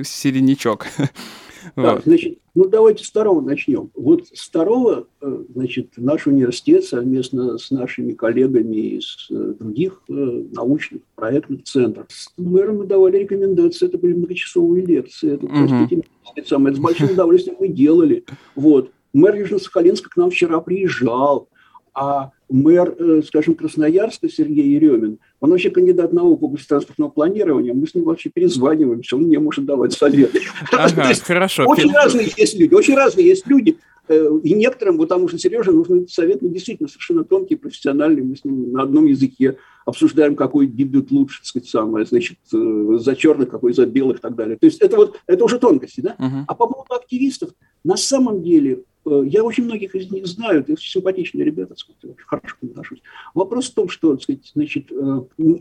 [0.03, 0.87] середнячок.
[1.75, 3.89] Так, значит, ну давайте с второго начнем.
[3.95, 10.13] Вот с второго, э, значит, наш университет совместно с нашими коллегами из э, других э,
[10.13, 15.95] научных проектных центров с мэром мы давали рекомендации, это были многочасовые лекции, это, простите,
[16.35, 16.47] uh-huh.
[16.47, 18.25] самое, это с большим удовольствием мы делали.
[18.55, 18.91] Вот.
[19.13, 21.47] Мэр Южно-Сахалинска к нам вчера приезжал,
[21.93, 27.95] а мэр, скажем, Красноярска Сергей Еремин, он вообще кандидат наук области транспортного планирования, мы с
[27.95, 30.41] ним вообще перезваниваемся, он мне может давать советы.
[30.71, 31.65] Ага, хорошо.
[31.65, 33.77] Очень разные есть люди, очень разные есть люди.
[34.07, 38.23] Э, и некоторым, вот тому же Сереже, нужен совет, ну, действительно, совершенно тонкий, профессиональный.
[38.23, 42.97] Мы с ним на одном языке обсуждаем, какой дебют лучше, так сказать, самое, значит, э,
[42.99, 44.57] за черных, какой за белых и так далее.
[44.57, 46.15] То есть это вот, это уже тонкости, да?
[46.19, 46.43] Uh-huh.
[46.47, 47.51] А по поводу активистов,
[47.83, 52.55] на самом деле, я очень многих из них знаю, это симпатичные ребята, сказать, очень хорошо
[52.61, 53.01] отношусь.
[53.33, 54.91] Вопрос в том, что, сказать, значит,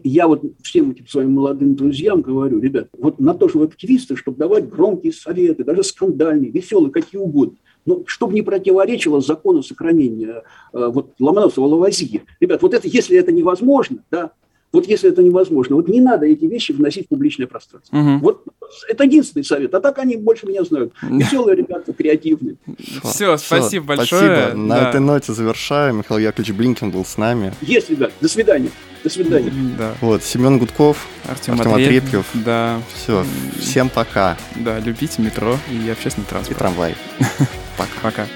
[0.03, 4.17] я вот всем этим своим молодым друзьям говорю, ребят, вот на то, что вы активисты,
[4.17, 10.43] чтобы давать громкие советы, даже скандальные, веселые, какие угодно, ну, чтобы не противоречило закону сохранения
[10.73, 12.23] э, вот, Ломоносова-Лавазии.
[12.41, 14.33] Ребят, вот это, если это невозможно, да,
[14.75, 17.97] вот если это невозможно, вот не надо эти вещи вносить в публичное пространство.
[17.97, 18.19] Угу.
[18.19, 18.45] Вот
[18.89, 19.73] это единственный совет.
[19.73, 20.93] А так они больше меня знают.
[21.01, 22.57] Веселые ребята, креативные.
[23.05, 24.37] Все, спасибо большое.
[24.37, 24.59] Спасибо.
[24.59, 25.99] На этой ноте завершаем.
[25.99, 27.55] Михаил Яковлевич Блинкин был с нами.
[27.63, 28.13] Есть, ребят.
[28.21, 28.71] До свидания.
[29.05, 29.53] До свидания.
[29.79, 29.95] Да.
[30.01, 32.27] Вот, Семен Гудков, Артем, Артем Отрепьев.
[32.45, 32.81] Да.
[32.95, 33.25] Все,
[33.61, 34.37] всем пока.
[34.57, 36.57] Да, любите метро и общественный транспорт.
[36.57, 36.97] И трамвай.
[37.77, 38.01] Пока.
[38.03, 38.27] Пока.